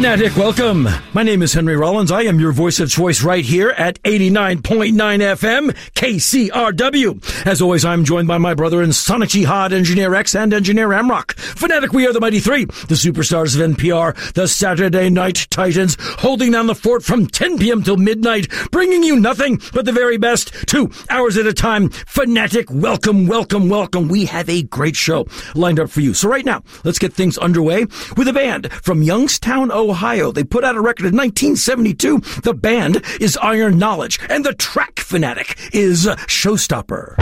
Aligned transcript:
Fanatic, 0.00 0.34
welcome. 0.34 0.88
My 1.12 1.22
name 1.22 1.42
is 1.42 1.52
Henry 1.52 1.76
Rollins. 1.76 2.10
I 2.10 2.22
am 2.22 2.40
your 2.40 2.52
voice 2.52 2.80
of 2.80 2.88
choice 2.88 3.22
right 3.22 3.44
here 3.44 3.68
at 3.68 4.02
89.9 4.02 4.94
FM 4.94 5.72
KCRW. 5.94 7.46
As 7.46 7.60
always, 7.60 7.84
I'm 7.84 8.06
joined 8.06 8.26
by 8.26 8.38
my 8.38 8.54
brother 8.54 8.80
and 8.80 8.94
Sonic 8.94 9.28
Jihad, 9.28 9.74
Engineer 9.74 10.14
X, 10.14 10.34
and 10.34 10.54
Engineer 10.54 10.88
Amrock. 10.88 11.34
Fanatic, 11.34 11.92
we 11.92 12.06
are 12.06 12.14
the 12.14 12.20
Mighty 12.20 12.40
Three, 12.40 12.64
the 12.64 12.94
superstars 12.94 13.54
of 13.54 13.76
NPR, 13.76 14.32
the 14.32 14.48
Saturday 14.48 15.10
Night 15.10 15.46
Titans, 15.50 15.98
holding 16.00 16.52
down 16.52 16.66
the 16.66 16.74
fort 16.74 17.04
from 17.04 17.26
10 17.26 17.58
p.m. 17.58 17.82
till 17.82 17.98
midnight, 17.98 18.50
bringing 18.70 19.02
you 19.02 19.16
nothing 19.20 19.60
but 19.74 19.84
the 19.84 19.92
very 19.92 20.16
best, 20.16 20.66
two 20.66 20.90
hours 21.10 21.36
at 21.36 21.44
a 21.44 21.52
time. 21.52 21.90
Fanatic, 21.90 22.70
welcome, 22.70 23.26
welcome, 23.26 23.68
welcome. 23.68 24.08
We 24.08 24.24
have 24.24 24.48
a 24.48 24.62
great 24.62 24.96
show 24.96 25.26
lined 25.54 25.78
up 25.78 25.90
for 25.90 26.00
you. 26.00 26.14
So 26.14 26.26
right 26.26 26.46
now, 26.46 26.62
let's 26.84 26.98
get 26.98 27.12
things 27.12 27.36
underway 27.36 27.84
with 28.16 28.28
a 28.28 28.32
band 28.32 28.72
from 28.72 29.02
Youngstown, 29.02 29.70
Ohio. 29.70 29.89
They 30.32 30.44
put 30.44 30.64
out 30.64 30.76
a 30.76 30.80
record 30.80 31.06
in 31.06 31.16
1972. 31.16 32.40
The 32.42 32.54
band 32.54 33.02
is 33.20 33.36
Iron 33.38 33.78
Knowledge, 33.78 34.18
and 34.28 34.44
the 34.44 34.54
track 34.54 35.00
fanatic 35.00 35.56
is 35.72 36.06
Showstopper. 36.06 37.16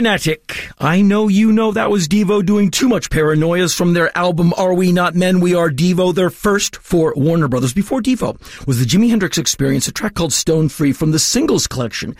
Fanatic. 0.00 0.70
I 0.78 1.02
know 1.02 1.28
you 1.28 1.52
know 1.52 1.72
that 1.72 1.90
was 1.90 2.08
Devo 2.08 2.42
doing 2.42 2.70
too 2.70 2.88
much 2.88 3.10
paranoias 3.10 3.76
from 3.76 3.92
their 3.92 4.16
album 4.16 4.54
Are 4.56 4.72
We 4.72 4.92
Not 4.92 5.14
Men? 5.14 5.40
We 5.40 5.54
Are 5.54 5.68
Devo, 5.68 6.14
their 6.14 6.30
first 6.30 6.76
for 6.76 7.12
Warner 7.14 7.48
Brothers. 7.48 7.74
Before 7.74 8.00
Devo 8.00 8.38
was 8.66 8.78
the 8.78 8.86
Jimi 8.86 9.10
Hendrix 9.10 9.36
Experience, 9.36 9.88
a 9.88 9.92
track 9.92 10.14
called 10.14 10.32
Stone 10.32 10.70
Free 10.70 10.94
from 10.94 11.10
the 11.10 11.18
singles 11.18 11.66
collection, 11.66 12.16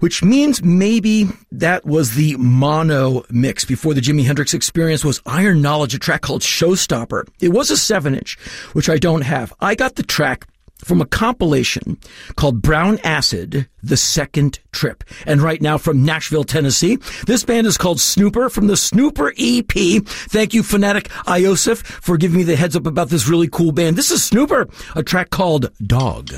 which 0.00 0.24
means 0.24 0.60
maybe 0.64 1.28
that 1.52 1.86
was 1.86 2.16
the 2.16 2.34
mono 2.36 3.22
mix. 3.30 3.64
Before 3.64 3.94
the 3.94 4.00
Jimi 4.00 4.24
Hendrix 4.24 4.52
Experience 4.52 5.04
was 5.04 5.22
Iron 5.24 5.62
Knowledge, 5.62 5.94
a 5.94 6.00
track 6.00 6.22
called 6.22 6.42
Showstopper. 6.42 7.28
It 7.38 7.50
was 7.50 7.70
a 7.70 7.76
seven 7.76 8.16
inch, 8.16 8.36
which 8.72 8.88
I 8.88 8.98
don't 8.98 9.22
have. 9.22 9.52
I 9.60 9.76
got 9.76 9.94
the 9.94 10.02
track 10.02 10.48
from 10.84 11.00
a 11.00 11.06
compilation 11.06 11.98
called 12.36 12.62
Brown 12.62 12.98
Acid, 13.02 13.68
The 13.82 13.96
Second 13.96 14.60
Trip. 14.72 15.02
And 15.26 15.42
right 15.42 15.60
now 15.60 15.78
from 15.78 16.04
Nashville, 16.04 16.44
Tennessee, 16.44 16.96
this 17.26 17.44
band 17.44 17.66
is 17.66 17.78
called 17.78 18.00
Snooper 18.00 18.48
from 18.48 18.66
the 18.66 18.76
Snooper 18.76 19.32
EP. 19.38 19.72
Thank 19.72 20.54
you, 20.54 20.62
Fanatic 20.62 21.08
Iosif, 21.26 21.82
for 21.82 22.16
giving 22.16 22.38
me 22.38 22.42
the 22.44 22.56
heads 22.56 22.76
up 22.76 22.86
about 22.86 23.08
this 23.08 23.28
really 23.28 23.48
cool 23.48 23.72
band. 23.72 23.96
This 23.96 24.10
is 24.10 24.22
Snooper, 24.22 24.68
a 24.94 25.02
track 25.02 25.30
called 25.30 25.70
Dog. 25.84 26.32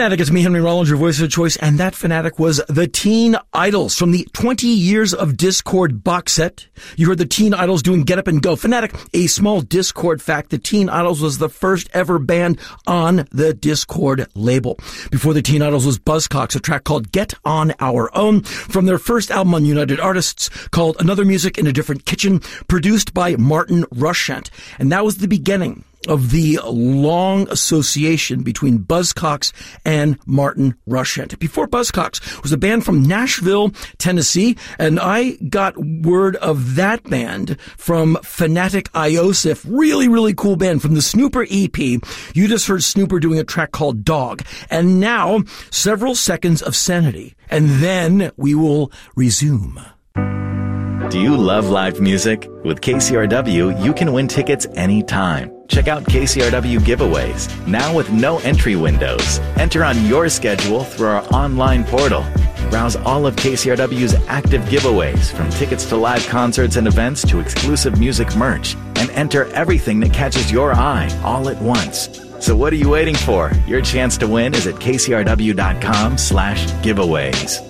Fanatic, 0.00 0.20
it's 0.20 0.30
me, 0.30 0.40
Henry 0.40 0.62
Rollins, 0.62 0.88
your 0.88 0.96
voice 0.96 1.20
of 1.20 1.30
choice, 1.30 1.58
and 1.58 1.76
that 1.76 1.94
fanatic 1.94 2.38
was 2.38 2.56
the 2.70 2.88
Teen 2.88 3.36
Idles 3.52 3.98
from 3.98 4.12
the 4.12 4.26
20 4.32 4.66
Years 4.66 5.12
of 5.12 5.32
Dischord 5.32 6.02
box 6.02 6.32
set. 6.32 6.66
You 6.96 7.06
heard 7.06 7.18
the 7.18 7.26
Teen 7.26 7.52
Idles 7.52 7.82
doing 7.82 8.04
Get 8.04 8.18
Up 8.18 8.26
and 8.26 8.40
Go. 8.40 8.56
Fanatic, 8.56 8.94
a 9.12 9.26
small 9.26 9.60
Dischord 9.60 10.22
fact, 10.22 10.48
the 10.48 10.56
Teen 10.56 10.88
Idles 10.88 11.20
was 11.20 11.36
the 11.36 11.50
first 11.50 11.90
ever 11.92 12.18
band 12.18 12.58
on 12.86 13.26
the 13.30 13.52
Dischord 13.52 14.26
label. 14.34 14.78
Before 15.10 15.34
the 15.34 15.42
Teen 15.42 15.60
Idles 15.60 15.84
was 15.84 15.98
Buzzcocks, 15.98 16.56
a 16.56 16.60
track 16.60 16.84
called 16.84 17.12
Get 17.12 17.34
On 17.44 17.74
Our 17.78 18.08
Own 18.16 18.40
from 18.40 18.86
their 18.86 18.96
first 18.96 19.30
album 19.30 19.54
on 19.54 19.66
United 19.66 20.00
Artists 20.00 20.48
called 20.70 20.96
Another 20.98 21.26
Music 21.26 21.58
in 21.58 21.66
a 21.66 21.74
Different 21.74 22.06
Kitchen, 22.06 22.40
produced 22.68 23.12
by 23.12 23.36
Martin 23.36 23.84
Rushent. 23.92 24.50
And 24.78 24.90
that 24.92 25.04
was 25.04 25.18
the 25.18 25.28
beginning 25.28 25.84
of 26.08 26.30
the 26.30 26.58
long 26.64 27.48
association 27.50 28.42
between 28.42 28.78
Buzzcocks 28.78 29.52
and 29.84 30.18
Martin 30.26 30.74
Rushent. 30.86 31.38
Before 31.38 31.68
Buzzcocks 31.68 32.42
was 32.42 32.52
a 32.52 32.56
band 32.56 32.84
from 32.84 33.02
Nashville, 33.02 33.72
Tennessee, 33.98 34.56
and 34.78 34.98
I 34.98 35.32
got 35.48 35.76
word 35.76 36.36
of 36.36 36.74
that 36.76 37.04
band 37.04 37.60
from 37.76 38.16
Fanatic 38.22 38.90
Iosif. 38.92 39.64
Really, 39.68 40.08
really 40.08 40.34
cool 40.34 40.56
band 40.56 40.82
from 40.82 40.94
the 40.94 41.02
Snooper 41.02 41.46
EP. 41.50 41.78
You 41.78 42.48
just 42.48 42.66
heard 42.66 42.82
Snooper 42.82 43.20
doing 43.20 43.38
a 43.38 43.44
track 43.44 43.72
called 43.72 44.04
Dog. 44.04 44.42
And 44.70 45.00
now, 45.00 45.42
several 45.70 46.14
seconds 46.14 46.62
of 46.62 46.74
sanity. 46.74 47.34
And 47.50 47.68
then 47.82 48.30
we 48.36 48.54
will 48.54 48.92
resume. 49.16 49.80
Do 51.10 51.20
you 51.20 51.36
love 51.36 51.68
live 51.68 52.00
music? 52.00 52.48
With 52.62 52.80
KCRW, 52.82 53.82
you 53.82 53.92
can 53.92 54.12
win 54.12 54.28
tickets 54.28 54.68
anytime. 54.76 55.50
Check 55.66 55.88
out 55.88 56.04
KCRW 56.04 56.78
giveaways, 56.78 57.66
now 57.66 57.92
with 57.92 58.12
no 58.12 58.38
entry 58.38 58.76
windows. 58.76 59.40
Enter 59.56 59.82
on 59.82 60.06
your 60.06 60.28
schedule 60.28 60.84
through 60.84 61.08
our 61.08 61.24
online 61.34 61.82
portal. 61.82 62.24
Browse 62.70 62.94
all 62.94 63.26
of 63.26 63.34
KCRW's 63.34 64.14
active 64.28 64.62
giveaways, 64.66 65.32
from 65.32 65.50
tickets 65.50 65.84
to 65.86 65.96
live 65.96 66.24
concerts 66.28 66.76
and 66.76 66.86
events 66.86 67.26
to 67.26 67.40
exclusive 67.40 67.98
music 67.98 68.36
merch, 68.36 68.76
and 68.94 69.10
enter 69.10 69.46
everything 69.46 69.98
that 69.98 70.12
catches 70.12 70.52
your 70.52 70.72
eye 70.72 71.08
all 71.24 71.48
at 71.48 71.60
once. 71.60 72.20
So 72.38 72.54
what 72.54 72.72
are 72.72 72.76
you 72.76 72.88
waiting 72.88 73.16
for? 73.16 73.50
Your 73.66 73.82
chance 73.82 74.16
to 74.18 74.28
win 74.28 74.54
is 74.54 74.68
at 74.68 74.76
kcrw.com 74.76 76.18
slash 76.18 76.66
giveaways. 76.84 77.66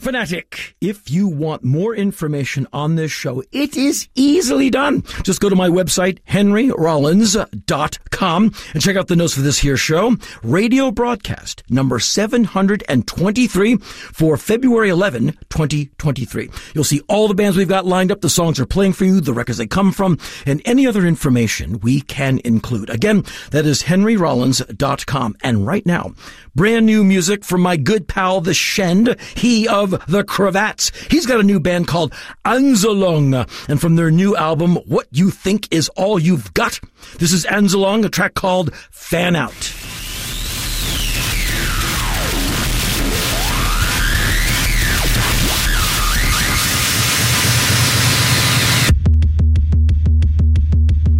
Fanatic, 0.00 0.76
if 0.80 1.10
you 1.10 1.28
want 1.28 1.62
more 1.62 1.94
information 1.94 2.66
on 2.72 2.94
this 2.94 3.12
show, 3.12 3.42
it 3.52 3.76
is 3.76 4.08
easily 4.14 4.70
done. 4.70 5.02
Just 5.24 5.42
go 5.42 5.50
to 5.50 5.54
my 5.54 5.68
website, 5.68 6.20
henryrollins.com, 6.22 8.54
and 8.72 8.82
check 8.82 8.96
out 8.96 9.08
the 9.08 9.16
notes 9.16 9.34
for 9.34 9.42
this 9.42 9.58
here 9.58 9.76
show. 9.76 10.16
Radio 10.42 10.90
broadcast 10.90 11.62
number 11.68 11.98
723 11.98 13.76
for 13.76 14.38
February 14.38 14.88
11, 14.88 15.36
2023. 15.50 16.48
You'll 16.74 16.84
see 16.84 17.02
all 17.06 17.28
the 17.28 17.34
bands 17.34 17.58
we've 17.58 17.68
got 17.68 17.84
lined 17.84 18.10
up, 18.10 18.22
the 18.22 18.30
songs 18.30 18.58
are 18.58 18.64
playing 18.64 18.94
for 18.94 19.04
you, 19.04 19.20
the 19.20 19.34
records 19.34 19.58
they 19.58 19.66
come 19.66 19.92
from, 19.92 20.16
and 20.46 20.62
any 20.64 20.86
other 20.86 21.06
information 21.06 21.78
we 21.80 22.00
can 22.00 22.40
include. 22.42 22.88
Again, 22.88 23.22
that 23.50 23.66
is 23.66 23.82
henryrollins.com. 23.82 25.36
And 25.42 25.66
right 25.66 25.84
now, 25.84 26.14
brand 26.54 26.86
new 26.86 27.04
music 27.04 27.44
from 27.44 27.60
my 27.60 27.76
good 27.76 28.08
pal, 28.08 28.40
the 28.40 28.54
Shend, 28.54 29.14
he 29.36 29.68
of 29.68 29.89
the 30.08 30.24
Cravats. 30.24 30.92
He's 31.10 31.26
got 31.26 31.40
a 31.40 31.44
new 31.44 31.60
band 31.60 31.86
called 31.86 32.12
Anzalong, 32.44 33.48
and 33.68 33.80
from 33.80 33.96
their 33.96 34.10
new 34.10 34.36
album, 34.36 34.76
What 34.86 35.06
You 35.10 35.30
Think 35.30 35.68
Is 35.70 35.88
All 35.90 36.18
You've 36.18 36.52
Got, 36.54 36.80
this 37.18 37.32
is 37.32 37.44
Anzalong, 37.46 38.04
a 38.04 38.08
track 38.08 38.34
called 38.34 38.74
Fan 38.90 39.36
Out. 39.36 39.72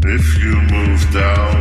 If 0.02 0.42
you 0.42 0.54
move 0.54 1.12
down 1.12 1.59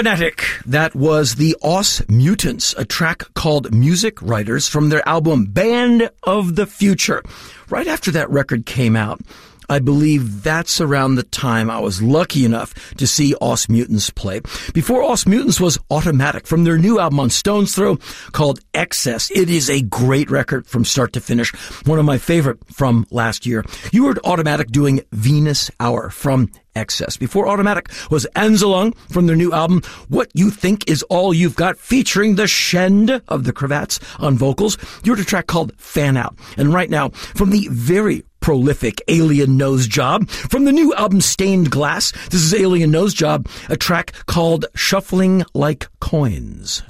Fanatic. 0.00 0.46
That 0.64 0.94
was 0.94 1.34
the 1.34 1.54
Os 1.62 2.00
Mutantes, 2.08 2.74
a 2.78 2.86
track 2.86 3.34
called 3.34 3.74
Music 3.74 4.22
Writers 4.22 4.66
from 4.66 4.88
their 4.88 5.06
album 5.06 5.44
Band 5.44 6.08
of 6.22 6.56
the 6.56 6.64
Future. 6.64 7.22
Right 7.68 7.86
after 7.86 8.10
that 8.12 8.30
record 8.30 8.64
came 8.64 8.96
out, 8.96 9.20
I 9.68 9.78
believe 9.78 10.42
that's 10.42 10.80
around 10.80 11.16
the 11.16 11.22
time 11.22 11.70
I 11.70 11.80
was 11.80 12.00
lucky 12.00 12.46
enough 12.46 12.94
to 12.96 13.06
see 13.06 13.34
Os 13.42 13.66
Mutantes 13.66 14.14
play. 14.14 14.40
Before 14.72 15.02
Os 15.02 15.24
Mutantes 15.24 15.60
was 15.60 15.78
Automatic 15.90 16.46
from 16.46 16.64
their 16.64 16.78
new 16.78 16.98
album 16.98 17.20
on 17.20 17.28
Stones 17.28 17.74
Throw 17.74 17.98
called 18.32 18.60
Excess. 18.72 19.30
It 19.30 19.50
is 19.50 19.68
a 19.68 19.82
great 19.82 20.30
record 20.30 20.66
from 20.66 20.86
start 20.86 21.12
to 21.12 21.20
finish. 21.20 21.52
One 21.84 21.98
of 21.98 22.06
my 22.06 22.16
favorite 22.16 22.58
from 22.72 23.06
last 23.10 23.44
year. 23.44 23.66
You 23.92 24.06
heard 24.06 24.18
Automatic 24.24 24.68
doing 24.68 25.02
Venus 25.12 25.70
Hour 25.78 26.08
from 26.08 26.50
Excess. 26.74 27.16
Before 27.16 27.48
Automatic 27.48 27.90
was 28.10 28.26
Anzalong 28.36 28.96
from 29.10 29.26
their 29.26 29.36
new 29.36 29.52
album, 29.52 29.82
What 30.08 30.30
You 30.34 30.50
Think 30.50 30.88
Is 30.88 31.02
All 31.04 31.34
You've 31.34 31.56
Got, 31.56 31.78
featuring 31.78 32.36
the 32.36 32.46
Shend 32.46 33.22
of 33.28 33.44
the 33.44 33.52
Cravats 33.52 34.00
on 34.18 34.36
vocals. 34.36 34.78
You 35.04 35.12
heard 35.12 35.20
a 35.20 35.24
track 35.24 35.46
called 35.46 35.72
Fan 35.78 36.16
Out. 36.16 36.36
And 36.56 36.72
right 36.72 36.90
now, 36.90 37.10
from 37.10 37.50
the 37.50 37.68
very 37.70 38.24
prolific 38.40 39.02
Alien 39.08 39.58
Nosejob, 39.58 40.30
from 40.30 40.64
the 40.64 40.72
new 40.72 40.94
album 40.94 41.20
Stained 41.20 41.70
Glass, 41.70 42.12
this 42.30 42.42
is 42.42 42.54
Alien 42.54 42.90
Nosejob, 42.90 43.46
a 43.70 43.76
track 43.76 44.12
called 44.26 44.66
Shuffling 44.74 45.44
Like 45.54 45.88
Coins. 46.00 46.82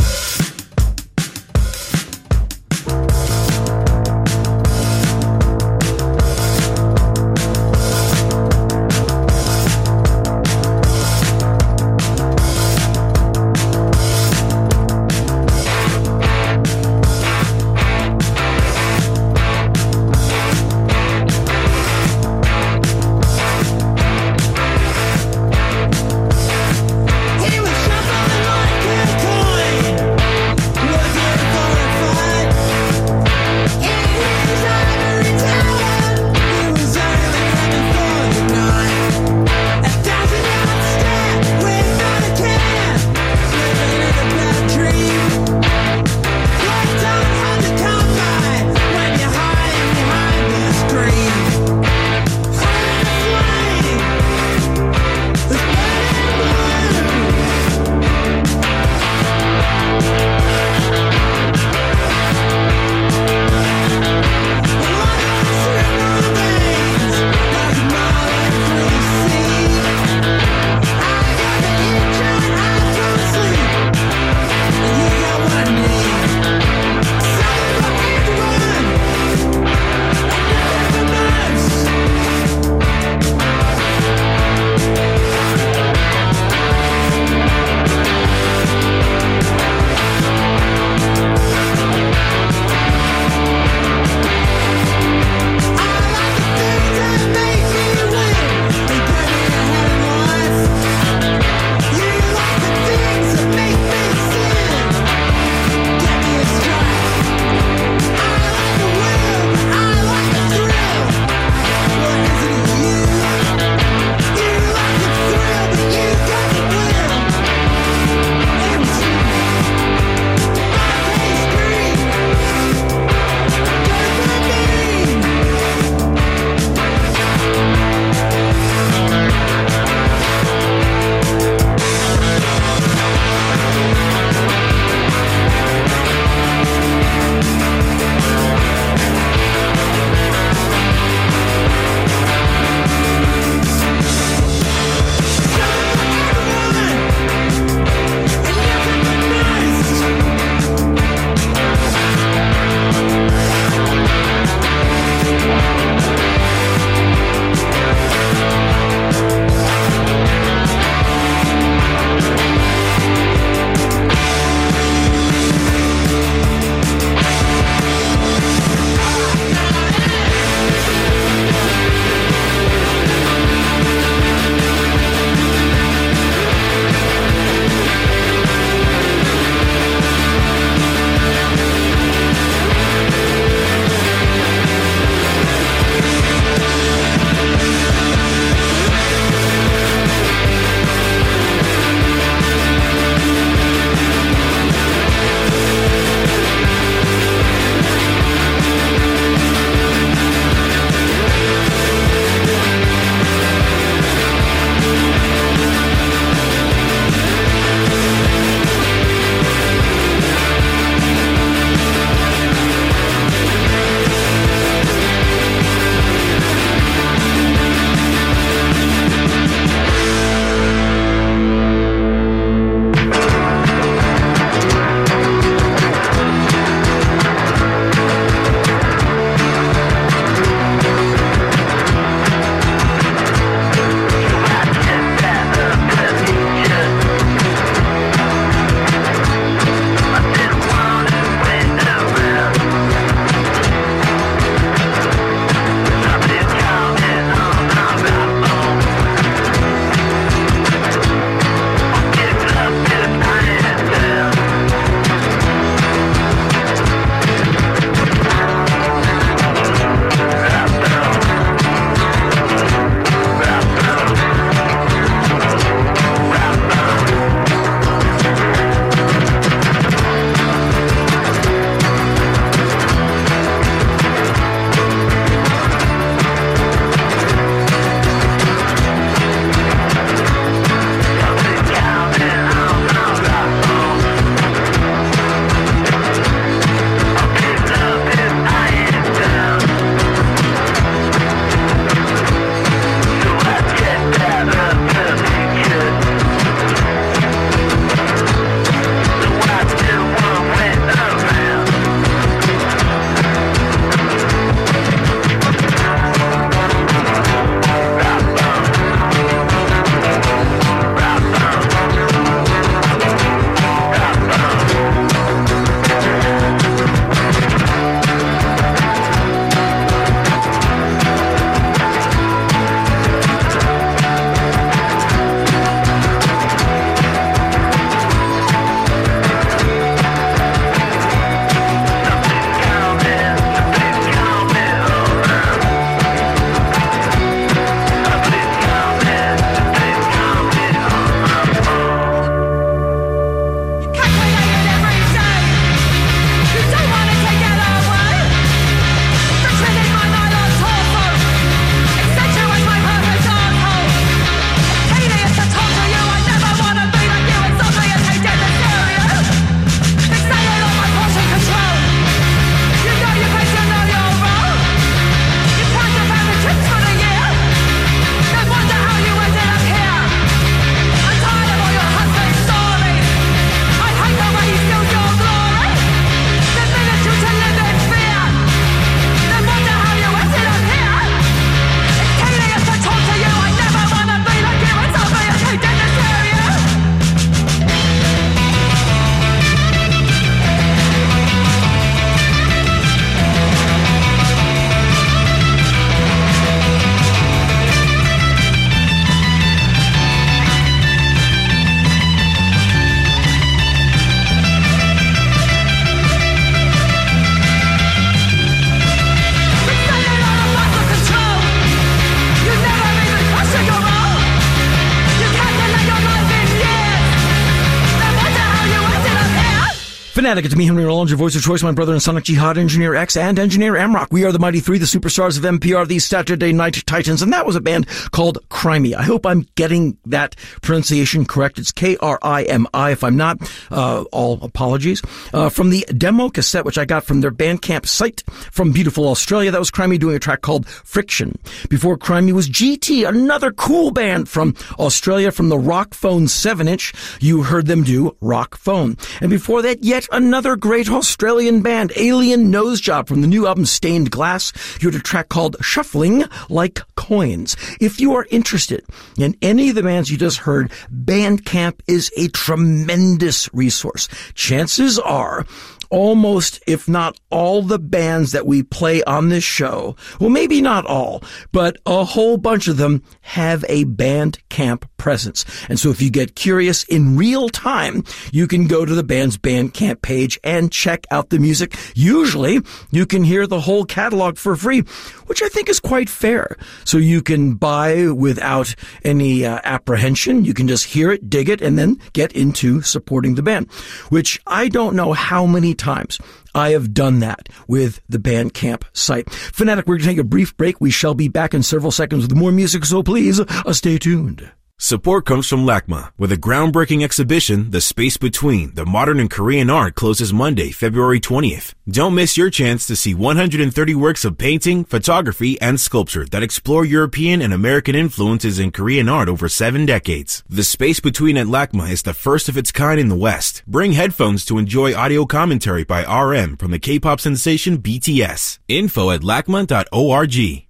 Fanatic, 420.21 420.45
it's 420.45 420.55
me, 420.55 420.67
Henry 420.67 420.85
Rollins, 420.85 421.11
your 421.11 421.17
voice 421.17 421.35
of 421.35 421.41
choice, 421.41 421.63
my 421.63 421.73
brother 421.73 421.95
and 421.95 422.03
Sonic 422.03 422.25
Jihad, 422.25 422.59
Engineer 422.59 422.95
X, 422.95 423.17
and 423.17 423.39
Engineer 423.39 423.73
Amrock. 423.73 424.09
We 424.11 424.27
are 424.27 424.33
the 424.33 424.39
Mighty 424.39 424.61
Three, 424.61 424.77
the 424.77 424.85
superstars 424.85 425.39
of 425.39 425.45
NPR, 425.45 425.89
the 425.89 425.99
Saturday 425.99 426.53
Night 426.53 426.85
Titans, 426.85 427.23
and 427.23 427.33
that 427.33 427.47
was 427.47 427.57
a 427.57 427.61
band 427.63 427.89
called 428.11 428.37
Krimi. 428.51 428.95
I 428.95 429.03
hope 429.03 429.25
I'm 429.25 429.47
getting 429.55 429.97
that 430.05 430.37
pronunciation 430.61 431.25
correct. 431.25 431.59
It's 431.59 431.73
K-R-I-M-I. 431.73 432.91
If 432.91 433.03
I'm 433.03 433.17
not, 433.17 433.39
uh, 433.71 434.03
all 434.13 434.39
apologies. 434.43 435.01
Uh, 435.33 435.49
from 435.49 435.71
the 435.71 435.87
demo 435.97 436.29
cassette, 436.29 436.67
which 436.67 436.77
I 436.77 436.85
got 436.85 437.05
from 437.05 437.23
their 437.23 437.33
Bandcamp 437.33 437.87
site 437.87 438.23
from 438.53 438.73
beautiful 438.73 439.09
Australia, 439.09 439.51
that 439.51 439.59
was 439.59 439.71
Krimi 439.71 439.99
doing 439.99 440.17
a 440.17 440.19
track 440.21 440.43
called 440.43 440.69
Friction. 440.69 441.39
Before 441.71 441.97
Krimi 441.97 442.33
was 442.33 442.47
GT, 442.47 443.09
another 443.09 443.53
cool 443.53 443.91
band 443.91 444.29
from 444.29 444.55
Australia, 444.79 445.33
from 445.33 445.49
the 445.49 445.59
Rock 445.59 445.95
Phone 445.95 446.27
7-inch. 446.27 446.93
You 447.21 447.45
heard 447.45 447.65
them 447.65 447.85
do 447.85 448.15
Rock 448.21 448.59
Phone. 448.59 448.99
And 449.23 449.31
before 449.31 449.63
that, 449.63 449.83
yet 449.83 450.10
another 450.11 450.57
great 450.57 450.91
Australian 450.91 451.63
band, 451.63 451.93
Alien 451.97 452.51
Nosejob 452.53 453.07
from 453.09 453.21
the 453.21 453.27
new 453.27 453.47
album 453.47 453.67
Stained 453.67 454.11
Glass. 454.11 454.53
You 454.81 454.91
heard 454.91 455.01
a 455.01 455.03
track 455.03 455.29
called 455.29 455.57
Shuffling 455.61 456.25
Like 456.49 456.81
Coins. 456.97 457.57
If 457.81 458.01
you 458.01 458.15
are 458.15 458.27
interested 458.31 458.85
in 459.19 459.37
any 459.43 459.71
of 459.71 459.75
the 459.75 459.83
bands 459.83 460.11
you 460.11 460.17
just 460.17 460.39
heard, 460.39 460.71
Bandcamp 460.93 461.81
is 461.87 462.11
a 462.17 462.29
tremendous 462.29 463.49
resource. 463.53 464.09
Chances 464.35 464.99
are 464.99 465.47
almost, 465.91 466.63
if 466.67 466.89
not 466.89 467.19
all 467.31 467.63
the 467.63 467.79
bands 467.79 468.33
that 468.33 468.47
we 468.47 468.63
play 468.63 469.03
on 469.05 469.29
this 469.29 469.45
show, 469.45 469.97
well, 470.19 470.31
maybe 470.31 470.63
not 470.63 470.87
all, 470.87 471.23
but 471.53 471.77
a 471.85 472.05
whole 472.05 472.37
bunch 472.37 472.69
of 472.69 472.77
them 472.77 473.03
have 473.23 473.65
a 473.69 473.85
band 473.85 474.39
camp 474.49 474.89
presence. 474.97 475.45
And 475.69 475.79
so 475.79 475.91
if 475.91 476.01
you 476.01 476.11
get 476.11 476.35
curious 476.35 476.85
in 476.85 477.17
real 477.17 477.49
time, 477.49 478.05
you 478.33 478.47
can 478.47 478.67
go 478.67 478.85
to 478.85 478.95
the 478.95 479.03
band's 479.03 479.39
Bandcamp 479.39 480.03
page 480.03 480.39
and 480.45 480.71
check 480.71 481.07
out 481.11 481.31
the 481.31 481.39
music. 481.39 481.75
Usually 481.95 482.61
you 482.91 483.07
can 483.07 483.25
hear 483.25 483.47
the 483.47 483.61
whole 483.61 483.85
catalog 483.85 484.37
for 484.37 484.55
free, 484.57 484.81
which 485.27 485.43
I 485.43 485.49
think 485.49 485.69
is 485.69 485.81
quite 485.81 486.11
fair. 486.11 486.57
So 486.85 486.99
you 486.99 487.23
can 487.23 487.55
buy 487.55 488.09
without 488.09 488.75
any 489.05 489.47
uh, 489.47 489.61
apprehension. 489.65 490.45
You 490.45 490.55
can 490.55 490.69
just 490.69 490.85
hear 490.85 491.11
it, 491.11 491.31
dig 491.31 491.49
it, 491.49 491.63
and 491.63 491.79
then 491.79 491.99
get 492.13 492.33
into 492.33 492.83
supporting 492.83 493.35
the 493.35 493.43
band, 493.43 493.71
which 494.11 494.41
I 494.47 494.69
don't 494.69 494.95
know 494.95 495.13
how 495.13 495.47
many 495.47 495.75
times 495.81 496.19
I 496.55 496.71
have 496.71 496.95
done 496.95 497.21
that 497.21 497.49
with 497.67 498.01
the 498.09 498.19
Bandcamp 498.19 498.85
site. 498.93 499.31
Fanatic, 499.31 499.87
we're 499.87 499.97
going 499.97 500.05
to 500.05 500.11
take 500.11 500.19
a 500.19 500.25
brief 500.25 500.57
break. 500.57 500.81
We 500.81 500.91
shall 500.91 501.15
be 501.15 501.29
back 501.29 501.55
in 501.55 501.63
several 501.63 501.91
seconds 501.91 502.23
with 502.23 502.37
more 502.37 502.53
music, 502.53 502.85
so 502.85 503.03
please 503.03 503.41
uh, 503.41 503.73
stay 503.73 503.99
tuned. 503.99 504.51
Support 504.83 505.27
comes 505.27 505.47
from 505.47 505.67
LACMA, 505.67 506.11
with 506.17 506.33
a 506.33 506.39
groundbreaking 506.39 507.05
exhibition, 507.05 507.71
The 507.71 507.83
Space 507.83 508.17
Between, 508.17 508.75
the 508.75 508.87
Modern 508.87 509.21
and 509.21 509.31
Korean 509.31 509.69
Art 509.69 509.95
closes 509.95 510.33
Monday, 510.33 510.71
February 510.71 511.21
20th. 511.21 511.75
Don't 511.87 512.15
miss 512.15 512.39
your 512.39 512.49
chance 512.49 512.87
to 512.87 512.97
see 512.97 513.13
130 513.13 513.95
works 513.95 514.25
of 514.25 514.39
painting, 514.39 514.87
photography, 514.87 515.61
and 515.61 515.79
sculpture 515.79 516.25
that 516.31 516.43
explore 516.43 516.87
European 516.87 517.43
and 517.43 517.53
American 517.53 517.95
influences 517.95 518.59
in 518.59 518.73
Korean 518.73 519.07
art 519.07 519.29
over 519.29 519.51
seven 519.51 519.85
decades. 519.85 520.43
The 520.49 520.65
Space 520.65 520.99
Between 520.99 521.37
at 521.37 521.47
LACMA 521.47 521.91
is 521.91 522.03
the 522.03 522.15
first 522.15 522.49
of 522.49 522.57
its 522.57 522.73
kind 522.73 522.99
in 522.99 523.09
the 523.09 523.15
West. 523.15 523.63
Bring 523.67 523.93
headphones 523.93 524.47
to 524.47 524.57
enjoy 524.57 524.95
audio 524.95 525.27
commentary 525.27 525.85
by 525.85 526.05
RM 526.05 526.57
from 526.57 526.71
the 526.71 526.79
K-pop 526.79 527.21
sensation 527.21 527.83
BTS. 527.83 528.61
Info 528.67 529.11
at 529.11 529.21
lacma.org. 529.21 530.70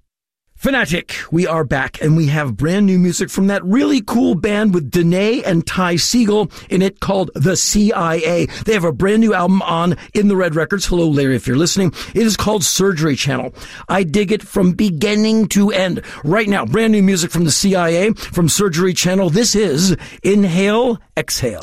Fanatic, 0.61 1.16
we 1.30 1.46
are 1.46 1.64
back 1.64 2.02
and 2.02 2.18
we 2.18 2.26
have 2.26 2.54
brand 2.54 2.84
new 2.84 2.98
music 2.98 3.30
from 3.30 3.46
that 3.46 3.64
really 3.64 4.02
cool 4.02 4.34
band 4.34 4.74
with 4.74 4.90
Denée 4.90 5.42
and 5.42 5.66
Ty 5.66 5.94
Segall 5.94 6.52
in 6.68 6.82
it 6.82 7.00
called 7.00 7.30
The 7.34 7.56
CIA. 7.56 8.44
They 8.66 8.74
have 8.74 8.84
a 8.84 8.92
brand 8.92 9.20
new 9.20 9.32
album 9.32 9.62
on 9.62 9.96
In 10.12 10.28
the 10.28 10.36
Red 10.36 10.54
Records. 10.54 10.84
Hello, 10.84 11.08
Larry, 11.08 11.34
if 11.34 11.46
you're 11.46 11.56
listening. 11.56 11.94
It 12.14 12.26
is 12.26 12.36
called 12.36 12.62
Surgery 12.62 13.16
Channel. 13.16 13.54
I 13.88 14.02
dig 14.02 14.32
it 14.32 14.42
from 14.42 14.72
beginning 14.72 15.48
to 15.48 15.70
end. 15.70 16.02
Right 16.24 16.46
now, 16.46 16.66
brand 16.66 16.92
new 16.92 17.02
music 17.02 17.30
from 17.30 17.44
the 17.44 17.50
CIA, 17.50 18.12
from 18.12 18.50
Surgery 18.50 18.92
Channel. 18.92 19.30
This 19.30 19.54
is 19.54 19.96
Inhale, 20.22 21.00
Exhale. 21.16 21.61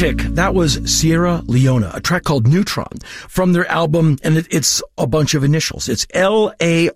Phonetic. 0.00 0.29
That 0.40 0.54
was 0.54 0.80
Sierra 0.90 1.42
Leona, 1.44 1.90
a 1.92 2.00
track 2.00 2.22
called 2.22 2.46
Neutron 2.46 2.96
from 3.28 3.52
their 3.52 3.66
album, 3.66 4.16
and 4.22 4.38
it, 4.38 4.46
it's 4.50 4.82
a 4.96 5.06
bunch 5.06 5.34
of 5.34 5.44
initials. 5.44 5.86
It's 5.86 6.06
L-A-R-R-A. 6.14 6.88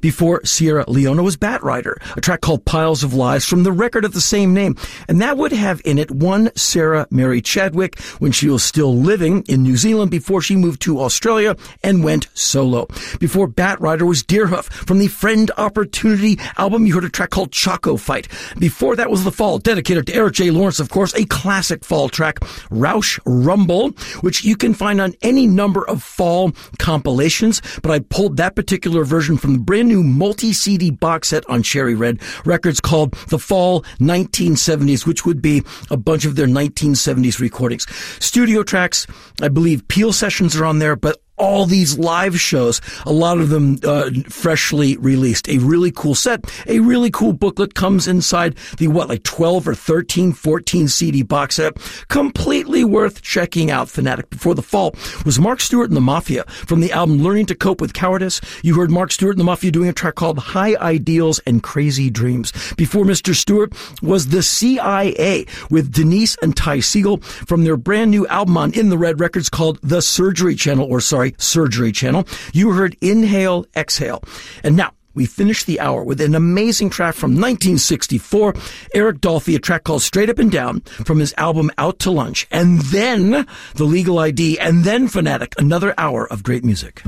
Before 0.00 0.42
Sierra 0.42 0.86
Leona 0.88 1.22
was 1.22 1.36
Batrider, 1.36 1.96
a 2.16 2.20
track 2.22 2.40
called 2.40 2.64
Piles 2.64 3.04
of 3.04 3.12
Lies 3.12 3.44
from 3.44 3.62
the 3.62 3.72
record 3.72 4.06
of 4.06 4.14
the 4.14 4.22
same 4.22 4.54
name. 4.54 4.74
And 5.06 5.20
that 5.20 5.36
would 5.36 5.52
have 5.52 5.82
in 5.84 5.98
it 5.98 6.10
one 6.10 6.50
Sarah 6.56 7.06
Mary 7.10 7.42
Chadwick 7.42 8.00
when 8.20 8.32
she 8.32 8.48
was 8.48 8.64
still 8.64 8.96
living 8.96 9.44
in 9.46 9.62
New 9.62 9.76
Zealand 9.76 10.10
before 10.10 10.40
she 10.40 10.56
moved 10.56 10.80
to 10.82 10.98
Australia 10.98 11.56
and 11.84 12.02
went 12.02 12.28
solo. 12.32 12.86
Before 13.20 13.46
Batrider 13.46 14.08
was 14.08 14.22
Deerhoof 14.22 14.64
from 14.86 14.98
the 14.98 15.08
Friend 15.08 15.50
Opportunity 15.58 16.40
album. 16.56 16.86
You 16.86 16.94
heard 16.94 17.04
a 17.04 17.10
track 17.10 17.28
called 17.28 17.52
Choco 17.52 17.98
Fight. 17.98 18.28
Before 18.58 18.96
that 18.96 19.10
was 19.10 19.24
The 19.24 19.30
Fall, 19.30 19.58
dedicated 19.58 20.06
to 20.06 20.14
Eric 20.14 20.32
J. 20.32 20.50
Lawrence, 20.50 20.80
of 20.80 20.88
course, 20.88 21.14
a 21.14 21.26
classic 21.26 21.81
fall 21.84 22.08
track, 22.08 22.40
Rowche 22.70 23.18
Rumble, 23.24 23.90
which 24.20 24.44
you 24.44 24.56
can 24.56 24.74
find 24.74 25.00
on 25.00 25.14
any 25.22 25.46
number 25.46 25.88
of 25.88 26.02
fall 26.02 26.52
compilations. 26.78 27.62
But 27.82 27.92
I 27.92 28.00
pulled 28.00 28.36
that 28.36 28.56
particular 28.56 29.04
version 29.04 29.36
from 29.36 29.54
the 29.54 29.58
brand 29.58 29.88
new 29.88 30.02
multi 30.02 30.52
CD 30.52 30.90
box 30.90 31.28
set 31.28 31.48
on 31.48 31.62
Cherry 31.62 31.94
Red 31.94 32.20
Records 32.44 32.80
called 32.80 33.12
The 33.28 33.38
Fall 33.38 33.82
1970s, 34.00 35.06
which 35.06 35.24
would 35.24 35.40
be 35.40 35.62
a 35.90 35.96
bunch 35.96 36.24
of 36.24 36.36
their 36.36 36.46
1970s 36.46 37.38
recordings. 37.38 37.86
Studio 38.22 38.62
tracks, 38.62 39.06
I 39.40 39.48
believe 39.48 39.86
Peel 39.88 40.12
sessions 40.12 40.56
are 40.56 40.64
on 40.64 40.78
there, 40.78 40.96
but 40.96 41.21
all 41.42 41.66
these 41.66 41.98
live 41.98 42.40
shows, 42.40 42.80
a 43.04 43.12
lot 43.12 43.38
of 43.38 43.48
them 43.48 43.76
uh, 43.82 44.10
freshly 44.28 44.96
released. 44.98 45.48
A 45.48 45.58
really 45.58 45.90
cool 45.90 46.14
set, 46.14 46.48
a 46.68 46.78
really 46.78 47.10
cool 47.10 47.32
booklet 47.32 47.74
comes 47.74 48.06
inside 48.06 48.54
the 48.78 48.86
what, 48.86 49.08
like 49.08 49.24
12 49.24 49.66
or 49.66 49.74
13, 49.74 50.32
14 50.32 50.86
CD 50.86 51.22
box 51.22 51.56
set. 51.56 51.76
Completely 52.08 52.84
worth 52.84 53.22
checking 53.22 53.70
out. 53.72 53.88
Fanatic 53.88 54.30
Before 54.30 54.54
the 54.54 54.62
Fall 54.62 54.94
was 55.26 55.40
Mark 55.40 55.60
Stewart 55.60 55.90
and 55.90 55.96
the 55.96 56.00
Maffia 56.00 56.48
from 56.48 56.80
the 56.80 56.92
album 56.92 57.18
Learning 57.18 57.46
to 57.46 57.56
Cope 57.56 57.80
with 57.80 57.92
Cowardice. 57.92 58.40
You 58.62 58.76
heard 58.76 58.92
Mark 58.92 59.10
Stewart 59.10 59.36
and 59.36 59.46
the 59.46 59.50
Maffia 59.50 59.72
doing 59.72 59.88
a 59.88 59.92
track 59.92 60.14
called 60.14 60.38
High 60.38 60.76
Ideals 60.76 61.40
and 61.40 61.60
Crazy 61.60 62.08
Dreams. 62.08 62.52
Before 62.76 63.04
Mr. 63.04 63.34
Stewart 63.34 63.72
was 64.00 64.28
the 64.28 64.44
CIA 64.44 65.46
with 65.70 65.92
Denise 65.92 66.36
and 66.40 66.56
Ty 66.56 66.78
Segall 66.78 67.22
from 67.24 67.64
their 67.64 67.76
brand 67.76 68.12
new 68.12 68.28
album 68.28 68.56
on 68.56 68.72
In 68.74 68.90
the 68.90 68.98
Red 68.98 69.18
Records 69.18 69.48
called 69.48 69.80
The 69.82 70.00
Surgery 70.00 70.54
Channel, 70.54 70.86
or 70.86 71.00
sorry, 71.00 71.31
Surgery 71.38 71.92
Channel. 71.92 72.26
You 72.52 72.72
heard 72.72 72.96
Inhale, 73.00 73.66
Exhale. 73.76 74.22
And 74.62 74.76
now, 74.76 74.92
we 75.14 75.26
finished 75.26 75.66
the 75.66 75.78
hour 75.80 76.02
with 76.02 76.20
an 76.20 76.34
amazing 76.34 76.90
track 76.90 77.14
from 77.14 77.32
1964, 77.32 78.54
Eric 78.94 79.20
Dolphy, 79.20 79.54
a 79.54 79.58
track 79.58 79.84
called 79.84 80.02
Straight 80.02 80.30
Up 80.30 80.38
and 80.38 80.50
Down 80.50 80.80
from 80.80 81.18
his 81.18 81.34
album 81.36 81.70
Out 81.76 81.98
to 82.00 82.10
Lunch, 82.10 82.46
and 82.50 82.80
then 82.80 83.46
The 83.74 83.84
Legal 83.84 84.18
ID, 84.18 84.58
and 84.58 84.84
then 84.84 85.08
Fanatic, 85.08 85.54
another 85.58 85.94
hour 85.98 86.26
of 86.26 86.42
great 86.42 86.64
music. 86.64 87.02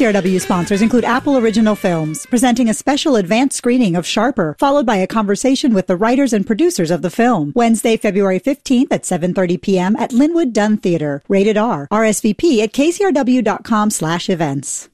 KCRW 0.00 0.40
sponsors 0.40 0.80
include 0.80 1.04
Apple 1.04 1.36
Original 1.36 1.74
Films, 1.74 2.24
presenting 2.24 2.70
a 2.70 2.74
special 2.74 3.16
advanced 3.16 3.58
screening 3.58 3.96
of 3.96 4.06
Sharper, 4.06 4.56
followed 4.58 4.86
by 4.86 4.96
a 4.96 5.06
conversation 5.06 5.74
with 5.74 5.88
the 5.88 5.96
writers 5.96 6.32
and 6.32 6.46
producers 6.46 6.90
of 6.90 7.02
the 7.02 7.10
film. 7.10 7.52
Wednesday, 7.54 7.98
February 7.98 8.40
15th 8.40 8.90
at 8.90 9.02
7.30 9.02 9.60
p.m. 9.60 9.96
at 9.96 10.14
Linwood 10.14 10.54
Dunn 10.54 10.78
Theater. 10.78 11.22
Rated 11.28 11.58
R. 11.58 11.86
RSVP 11.92 12.62
at 12.62 12.72
kcrw.com 12.72 13.90
slash 13.90 14.30
events. 14.30 14.89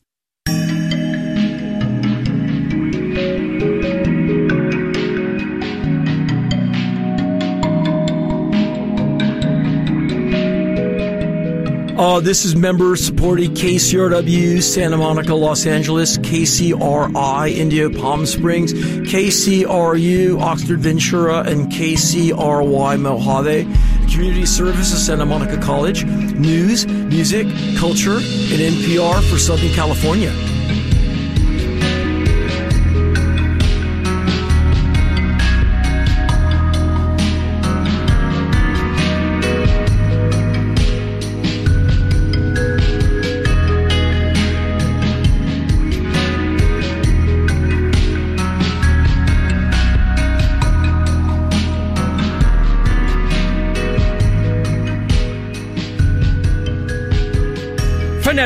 Uh, 11.98 12.20
this 12.20 12.44
is 12.44 12.54
member 12.54 12.94
supported 12.94 13.52
KCRW, 13.52 14.62
Santa 14.62 14.98
Monica, 14.98 15.34
Los 15.34 15.64
Angeles, 15.64 16.18
KCRI, 16.18 17.56
Indio, 17.56 17.90
Palm 17.90 18.26
Springs, 18.26 18.74
KCRU, 18.74 20.38
Oxnard, 20.38 20.76
Ventura, 20.76 21.40
and 21.44 21.72
KCRY, 21.72 23.00
Mojave. 23.00 23.64
Community 24.12 24.44
service 24.44 24.90
services, 24.90 25.06
Santa 25.06 25.24
Monica 25.24 25.56
College. 25.56 26.04
News, 26.04 26.86
music, 26.86 27.46
culture, 27.78 28.18
and 28.18 28.60
NPR 28.60 29.22
for 29.30 29.38
Southern 29.38 29.72
California. 29.72 30.55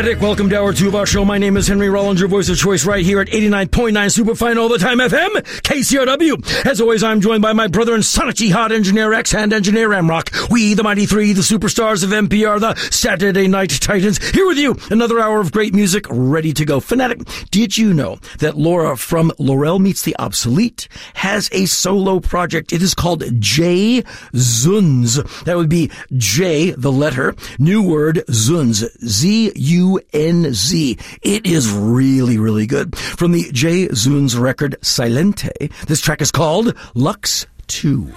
Welcome 0.01 0.49
to 0.49 0.57
our 0.57 0.73
2 0.73 0.89
of 0.89 0.95
our 0.95 1.05
show. 1.05 1.27
My 1.27 1.37
name 1.37 1.59
is 1.59 1.69
Henry 1.69 1.91
Rollins, 1.91 2.21
your 2.21 2.29
voice 2.31 2.49
of 2.49 2.57
choice 2.57 2.87
right 2.87 3.05
here 3.05 3.21
at 3.21 3.29
89.9 3.29 4.11
Superfine 4.11 4.57
All 4.57 4.71
the 4.71 4.79
Time 4.79 4.97
FM, 4.97 5.29
KCRW. 5.61 6.65
As 6.65 6.81
always, 6.81 7.03
I'm 7.03 7.21
joined 7.21 7.43
by 7.43 7.53
my 7.53 7.67
brother 7.67 7.95
and 7.95 8.03
Sonic 8.03 8.37
Jihad 8.37 8.73
Engineer 8.73 9.13
X 9.13 9.35
and 9.35 9.53
Engineer 9.53 9.91
Amrock. 9.91 10.49
We, 10.51 10.73
the 10.73 10.83
Mighty 10.83 11.05
Three, 11.05 11.35
the 11.35 11.43
superstars 11.43 12.03
of 12.03 12.11
NPR, 12.11 12.61
the 12.61 12.75
Saturday 12.91 13.47
Night 13.47 13.69
Titans, 13.69 14.27
here 14.31 14.47
with 14.47 14.57
you. 14.57 14.75
Another 14.91 15.21
hour 15.21 15.39
of 15.39 15.53
great 15.53 15.75
music 15.75 16.07
ready 16.09 16.55
to 16.55 16.65
go. 16.65 16.81
Fanatic, 16.81 17.21
did 17.51 17.77
you 17.77 17.93
know 17.93 18.17
that 18.39 18.57
Laura 18.57 18.97
from 18.97 19.31
Laurel 19.39 19.81
Meets 19.81 20.01
the 20.01 20.17
Obsolete 20.19 20.89
has 21.13 21.51
a 21.53 21.67
solo 21.67 22.21
project? 22.21 22.73
It 22.73 22.81
is 22.81 22.95
called 22.95 23.23
J 23.39 24.03
Zuns. 24.33 25.45
That 25.45 25.59
would 25.59 25.69
be 25.69 25.91
J, 26.17 26.71
the 26.71 26.91
letter, 26.91 27.35
new 27.59 27.83
word, 27.83 28.25
Zuns. 28.29 28.89
Z 29.07 29.53
U 29.91 30.01
N 30.13 30.53
Z. 30.53 30.99
It 31.23 31.47
is 31.47 31.71
really, 31.73 32.39
really 32.39 32.67
good. 32.67 32.97
From 32.97 33.33
the 33.33 33.51
J 33.53 33.89
Zunz 33.89 34.39
record 34.39 34.77
Silente, 34.83 35.73
this 35.87 36.01
track 36.01 36.21
is 36.21 36.31
called 36.31 36.77
Lux 36.95 37.47
2. 37.67 38.13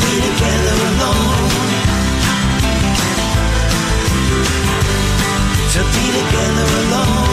be 0.00 0.14
together 0.26 0.76
alone. 0.90 1.50
To 5.72 5.80
be 5.92 6.04
together 6.18 6.66
alone. 6.82 7.23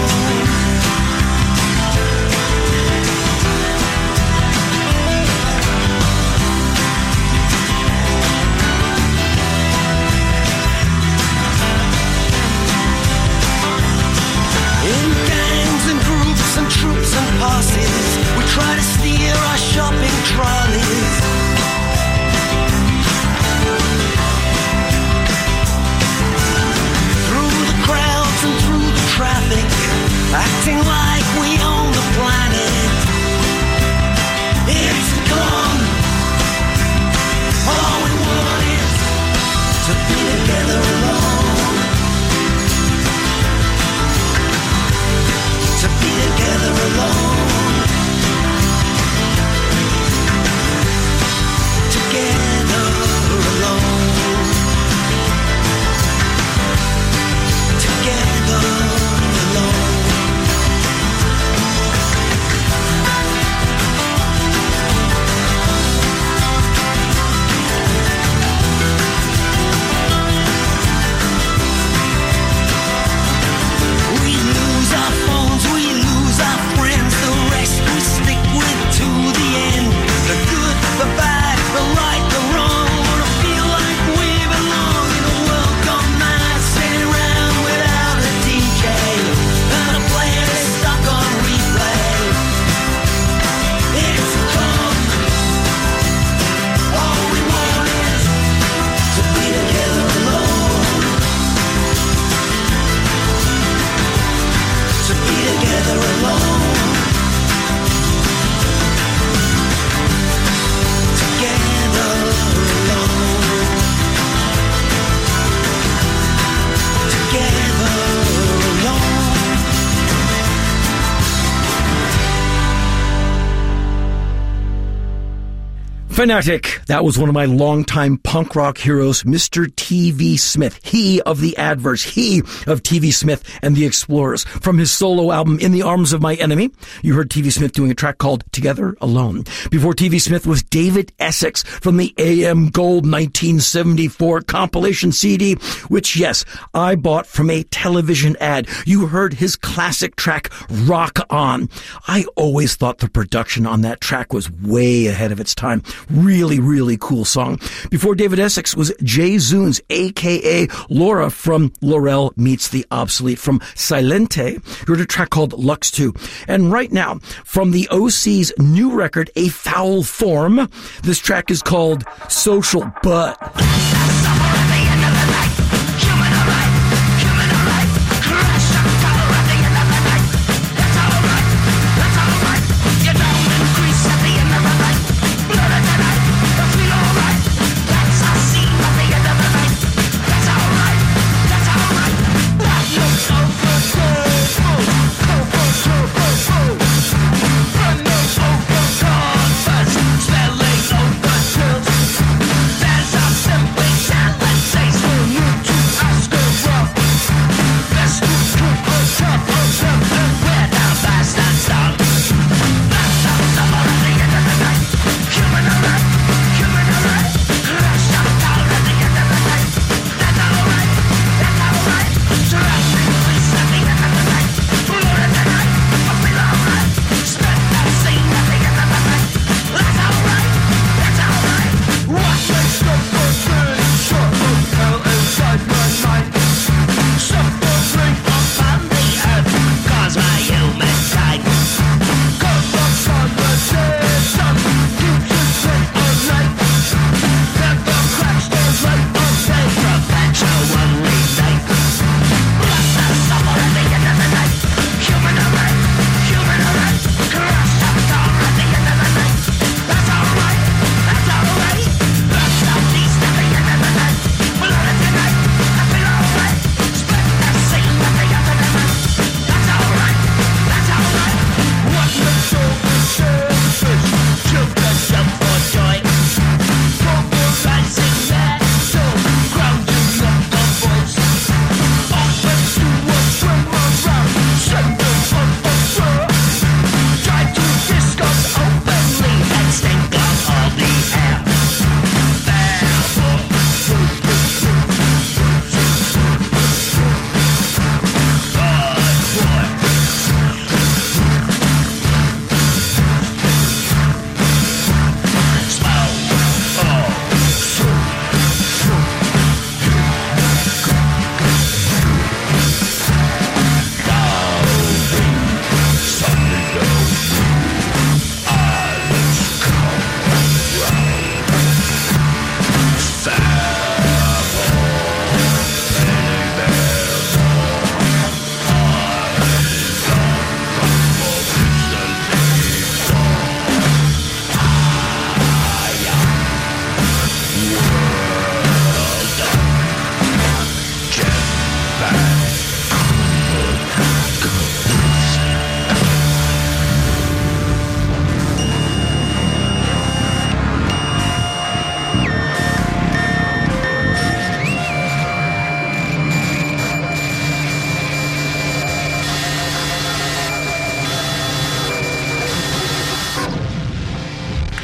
Fanatic. 126.21 126.60
That 126.91 127.05
was 127.05 127.17
one 127.17 127.29
of 127.29 127.33
my 127.33 127.45
longtime 127.45 128.17
punk 128.17 128.53
rock 128.53 128.77
heroes, 128.77 129.23
Mr. 129.23 129.67
TV 129.67 130.37
Smith. 130.37 130.77
He 130.83 131.21
of 131.21 131.39
the 131.39 131.55
Adverts. 131.55 132.03
He 132.03 132.39
of 132.39 132.83
TV 132.83 133.13
Smith 133.13 133.45
and 133.61 133.77
the 133.77 133.85
Explorers. 133.85 134.43
From 134.43 134.77
his 134.77 134.91
solo 134.91 135.31
album, 135.31 135.57
In 135.59 135.71
the 135.71 135.83
Arms 135.83 136.11
of 136.11 136.21
My 136.21 136.35
Enemy, 136.35 136.69
you 137.01 137.13
heard 137.13 137.29
TV 137.29 137.49
Smith 137.49 137.71
doing 137.71 137.91
a 137.91 137.95
track 137.95 138.17
called 138.17 138.43
Together 138.51 138.97
Alone. 138.99 139.45
Before 139.69 139.93
TV 139.93 140.19
Smith 140.19 140.45
was 140.45 140.63
David 140.63 141.13
Essex 141.17 141.63
from 141.63 141.95
the 141.95 142.13
AM 142.17 142.67
Gold 142.67 143.09
1974 143.09 144.41
compilation 144.41 145.13
CD, 145.13 145.53
which, 145.87 146.17
yes, 146.17 146.43
I 146.73 146.95
bought 146.95 147.25
from 147.25 147.49
a 147.49 147.63
television 147.63 148.35
ad. 148.41 148.67
You 148.85 149.07
heard 149.07 149.35
his 149.35 149.55
classic 149.55 150.17
track, 150.17 150.51
Rock 150.69 151.19
On. 151.29 151.69
I 152.09 152.25
always 152.35 152.75
thought 152.75 152.97
the 152.97 153.09
production 153.09 153.65
on 153.65 153.79
that 153.83 154.01
track 154.01 154.33
was 154.33 154.51
way 154.51 155.07
ahead 155.07 155.31
of 155.31 155.39
its 155.39 155.55
time. 155.55 155.83
Really, 156.09 156.59
really 156.59 156.80
cool 156.97 157.25
song. 157.25 157.59
Before 157.89 158.15
David 158.15 158.39
Essex 158.39 158.75
was 158.75 158.93
J 159.03 159.35
Zunz, 159.35 159.81
aka 159.89 160.67
Laura 160.89 161.29
from 161.29 161.69
Lorelle 161.81 162.35
Meets 162.37 162.69
the 162.69 162.85
Obsolete 162.91 163.39
from 163.39 163.59
Silente. 163.75 164.53
You 164.55 164.93
heard 164.93 165.01
a 165.01 165.05
track 165.05 165.29
called 165.29 165.53
Lux 165.53 165.91
2. 165.91 166.13
And 166.47 166.71
right 166.71 166.91
now, 166.91 167.19
from 167.45 167.71
the 167.71 167.87
Osees' 167.91 168.51
new 168.57 168.93
record, 168.93 169.29
A 169.35 169.49
Foul 169.49 170.03
Form, 170.03 170.69
this 171.03 171.19
track 171.19 171.51
is 171.51 171.61
called 171.61 172.03
Social 172.27 172.91
Butt. 173.03 173.37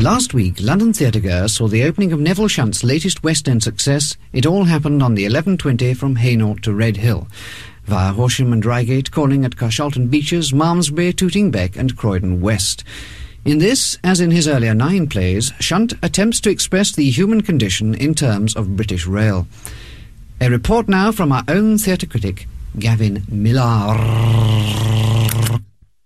Last 0.08 0.34
week, 0.34 0.62
London 0.62 0.94
theatregoers 0.94 1.50
saw 1.50 1.68
the 1.68 1.84
opening 1.84 2.14
of 2.14 2.22
Neville 2.22 2.48
Shunt's 2.48 2.82
latest 2.82 3.26
West 3.26 3.50
End 3.50 3.62
success. 3.62 4.16
It 4.32 4.46
all 4.46 4.64
happened 4.64 5.04
on 5.04 5.16
the 5.16 5.26
11.20 5.26 5.98
from 5.98 6.16
Hainault 6.16 6.62
to 6.62 6.74
Redhill, 6.74 7.28
via 7.84 8.14
Horsham 8.14 8.54
and 8.54 8.66
Reigate, 8.66 9.12
calling 9.12 9.44
at 9.44 9.58
Carshalton 9.58 10.10
Beeches, 10.10 10.54
Malmesbury, 10.54 11.12
Tooting 11.12 11.52
Bec 11.52 11.76
and 11.76 11.98
Croydon 11.98 12.40
West. 12.40 12.86
In 13.44 13.58
this, 13.58 13.98
as 14.02 14.22
in 14.22 14.32
his 14.32 14.48
earlier 14.48 14.74
nine 14.74 15.08
plays, 15.08 15.52
Shunt 15.60 15.92
attempts 16.02 16.40
to 16.40 16.50
express 16.50 16.94
the 16.94 17.10
human 17.10 17.42
condition 17.42 17.94
in 17.94 18.16
terms 18.16 18.56
of 18.56 18.78
British 18.78 19.06
rail. 19.06 19.46
A 20.40 20.50
report 20.50 20.88
now 20.88 21.12
from 21.12 21.34
our 21.34 21.44
own 21.50 21.78
theatre 21.78 22.08
critic, 22.08 22.48
Gavin 22.80 23.26
Millar. 23.30 24.97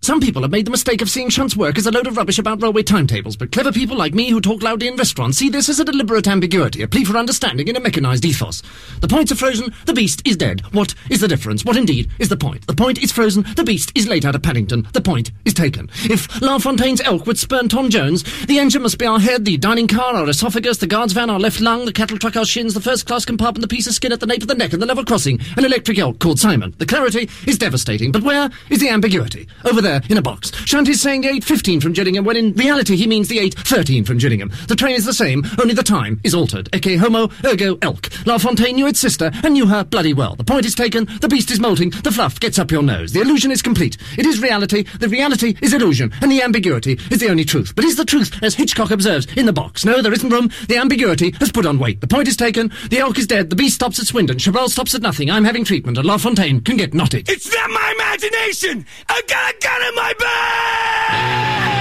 Some 0.04 0.18
people 0.18 0.42
have 0.42 0.50
made 0.50 0.66
the 0.66 0.72
mistake 0.72 1.00
of 1.00 1.08
seeing 1.08 1.28
Shunt's 1.28 1.56
work 1.56 1.78
as 1.78 1.86
a 1.86 1.92
load 1.92 2.08
of 2.08 2.16
rubbish 2.16 2.40
about 2.40 2.60
railway 2.60 2.82
timetables, 2.82 3.36
but 3.36 3.52
clever 3.52 3.70
people 3.70 3.96
like 3.96 4.14
me 4.14 4.30
who 4.30 4.40
talk 4.40 4.60
loudly 4.60 4.88
in 4.88 4.96
restaurants 4.96 5.38
see 5.38 5.48
this 5.48 5.68
as 5.68 5.78
a 5.78 5.84
deliberate 5.84 6.26
ambiguity, 6.26 6.82
a 6.82 6.88
plea 6.88 7.04
for 7.04 7.16
understanding 7.16 7.68
in 7.68 7.76
a 7.76 7.80
mechanized 7.80 8.24
ethos. 8.24 8.64
The 9.00 9.06
points 9.06 9.30
are 9.30 9.36
frozen, 9.36 9.72
the 9.86 9.92
beast 9.92 10.20
is 10.26 10.36
dead. 10.36 10.62
What 10.72 10.96
is 11.08 11.20
the 11.20 11.28
difference? 11.28 11.64
What 11.64 11.76
indeed 11.76 12.10
is 12.18 12.28
the 12.28 12.36
point? 12.36 12.66
The 12.66 12.74
point 12.74 13.00
is 13.00 13.12
frozen, 13.12 13.44
the 13.54 13.62
beast 13.62 13.92
is 13.94 14.08
laid 14.08 14.26
out 14.26 14.34
of 14.34 14.42
Paddington, 14.42 14.88
the 14.92 15.00
point 15.00 15.30
is 15.44 15.54
taken. 15.54 15.88
If 16.02 16.42
La 16.42 16.58
Fontaine's 16.58 17.00
elk 17.02 17.24
would 17.28 17.38
spurn 17.38 17.68
Tom 17.68 17.88
Jones, 17.88 18.24
the 18.46 18.58
engine 18.58 18.82
must 18.82 18.98
be 18.98 19.06
our 19.06 19.20
head, 19.20 19.44
the 19.44 19.56
dining 19.56 19.86
car 19.86 20.14
our 20.14 20.28
esophagus, 20.28 20.78
the 20.78 20.88
guard's 20.88 21.12
van 21.12 21.30
our 21.30 21.38
left 21.38 21.60
lung, 21.60 21.84
the 21.84 21.92
cattle 21.92 22.18
truck 22.18 22.34
our 22.34 22.44
shins, 22.44 22.74
the 22.74 22.80
first 22.80 23.06
class 23.06 23.24
compartment 23.24 23.62
the 23.62 23.72
piece 23.72 23.86
of 23.86 23.94
skin 23.94 24.10
at 24.10 24.18
the 24.18 24.26
nape 24.26 24.42
of 24.42 24.48
the 24.48 24.56
neck, 24.56 24.72
and 24.72 24.82
the 24.82 24.86
level 24.86 25.04
crossing, 25.04 25.38
an 25.56 25.64
electric 25.64 25.96
elk 26.00 26.18
called 26.18 26.40
Simon. 26.40 26.74
The 26.78 26.86
clarity 26.86 27.30
is 27.46 27.56
devastating, 27.56 28.10
but 28.10 28.24
where 28.24 28.50
is 28.68 28.80
the 28.80 28.88
ambiguity? 28.88 29.46
Over 29.64 29.80
there 29.80 29.91
there 29.92 30.02
in 30.08 30.18
a 30.18 30.22
box. 30.22 30.52
Shanty's 30.66 31.00
saying 31.00 31.22
the 31.22 31.28
8.15 31.28 31.82
from 31.82 31.92
Gillingham, 31.92 32.24
when 32.24 32.36
in 32.36 32.52
reality 32.54 32.96
he 32.96 33.06
means 33.06 33.28
the 33.28 33.38
8.13 33.38 34.06
from 34.06 34.18
Gillingham. 34.18 34.50
The 34.68 34.76
train 34.76 34.96
is 34.96 35.04
the 35.04 35.12
same, 35.12 35.44
only 35.60 35.74
the 35.74 35.82
time 35.82 36.20
is 36.24 36.34
altered. 36.34 36.70
Ecce 36.72 36.98
homo, 36.98 37.30
ergo 37.44 37.78
elk. 37.82 38.08
La 38.26 38.38
Fontaine 38.38 38.76
knew 38.76 38.86
its 38.86 39.00
sister, 39.00 39.30
and 39.44 39.54
knew 39.54 39.66
her 39.66 39.84
bloody 39.84 40.14
well. 40.14 40.34
The 40.36 40.44
point 40.44 40.66
is 40.66 40.74
taken, 40.74 41.06
the 41.20 41.28
beast 41.28 41.50
is 41.50 41.60
molting, 41.60 41.90
the 41.90 42.12
fluff 42.12 42.40
gets 42.40 42.58
up 42.58 42.70
your 42.70 42.82
nose. 42.82 43.12
The 43.12 43.20
illusion 43.20 43.50
is 43.50 43.62
complete. 43.62 43.96
It 44.16 44.26
is 44.26 44.40
reality, 44.40 44.84
the 44.98 45.08
reality 45.08 45.56
is 45.60 45.74
illusion, 45.74 46.12
and 46.20 46.30
the 46.30 46.42
ambiguity 46.42 46.98
is 47.10 47.20
the 47.20 47.28
only 47.28 47.44
truth. 47.44 47.74
But 47.74 47.84
is 47.84 47.96
the 47.96 48.04
truth, 48.04 48.42
as 48.42 48.54
Hitchcock 48.54 48.90
observes, 48.90 49.26
in 49.36 49.46
the 49.46 49.52
box? 49.52 49.84
No, 49.84 50.00
there 50.00 50.12
isn't 50.12 50.30
room. 50.30 50.50
The 50.68 50.78
ambiguity 50.78 51.34
has 51.40 51.52
put 51.52 51.66
on 51.66 51.78
weight. 51.78 52.00
The 52.00 52.06
point 52.06 52.28
is 52.28 52.36
taken, 52.36 52.72
the 52.88 52.98
elk 52.98 53.18
is 53.18 53.26
dead, 53.26 53.50
the 53.50 53.56
beast 53.56 53.74
stops 53.74 54.00
at 54.00 54.06
Swindon, 54.06 54.38
Chabrol 54.38 54.68
stops 54.68 54.94
at 54.94 55.02
nothing, 55.02 55.30
I'm 55.30 55.44
having 55.44 55.64
treatment, 55.64 55.98
and 55.98 56.06
La 56.06 56.16
Fontaine 56.16 56.60
can 56.60 56.76
get 56.76 56.94
knotted. 56.94 57.28
It's 57.28 57.52
not 57.52 57.70
my 57.70 57.94
imagination! 57.96 58.86
I 59.08 59.22
got 59.26 59.54
a 59.54 59.58
gun 59.58 59.81
in 59.88 59.94
my 59.96 60.14
back! 60.18 61.71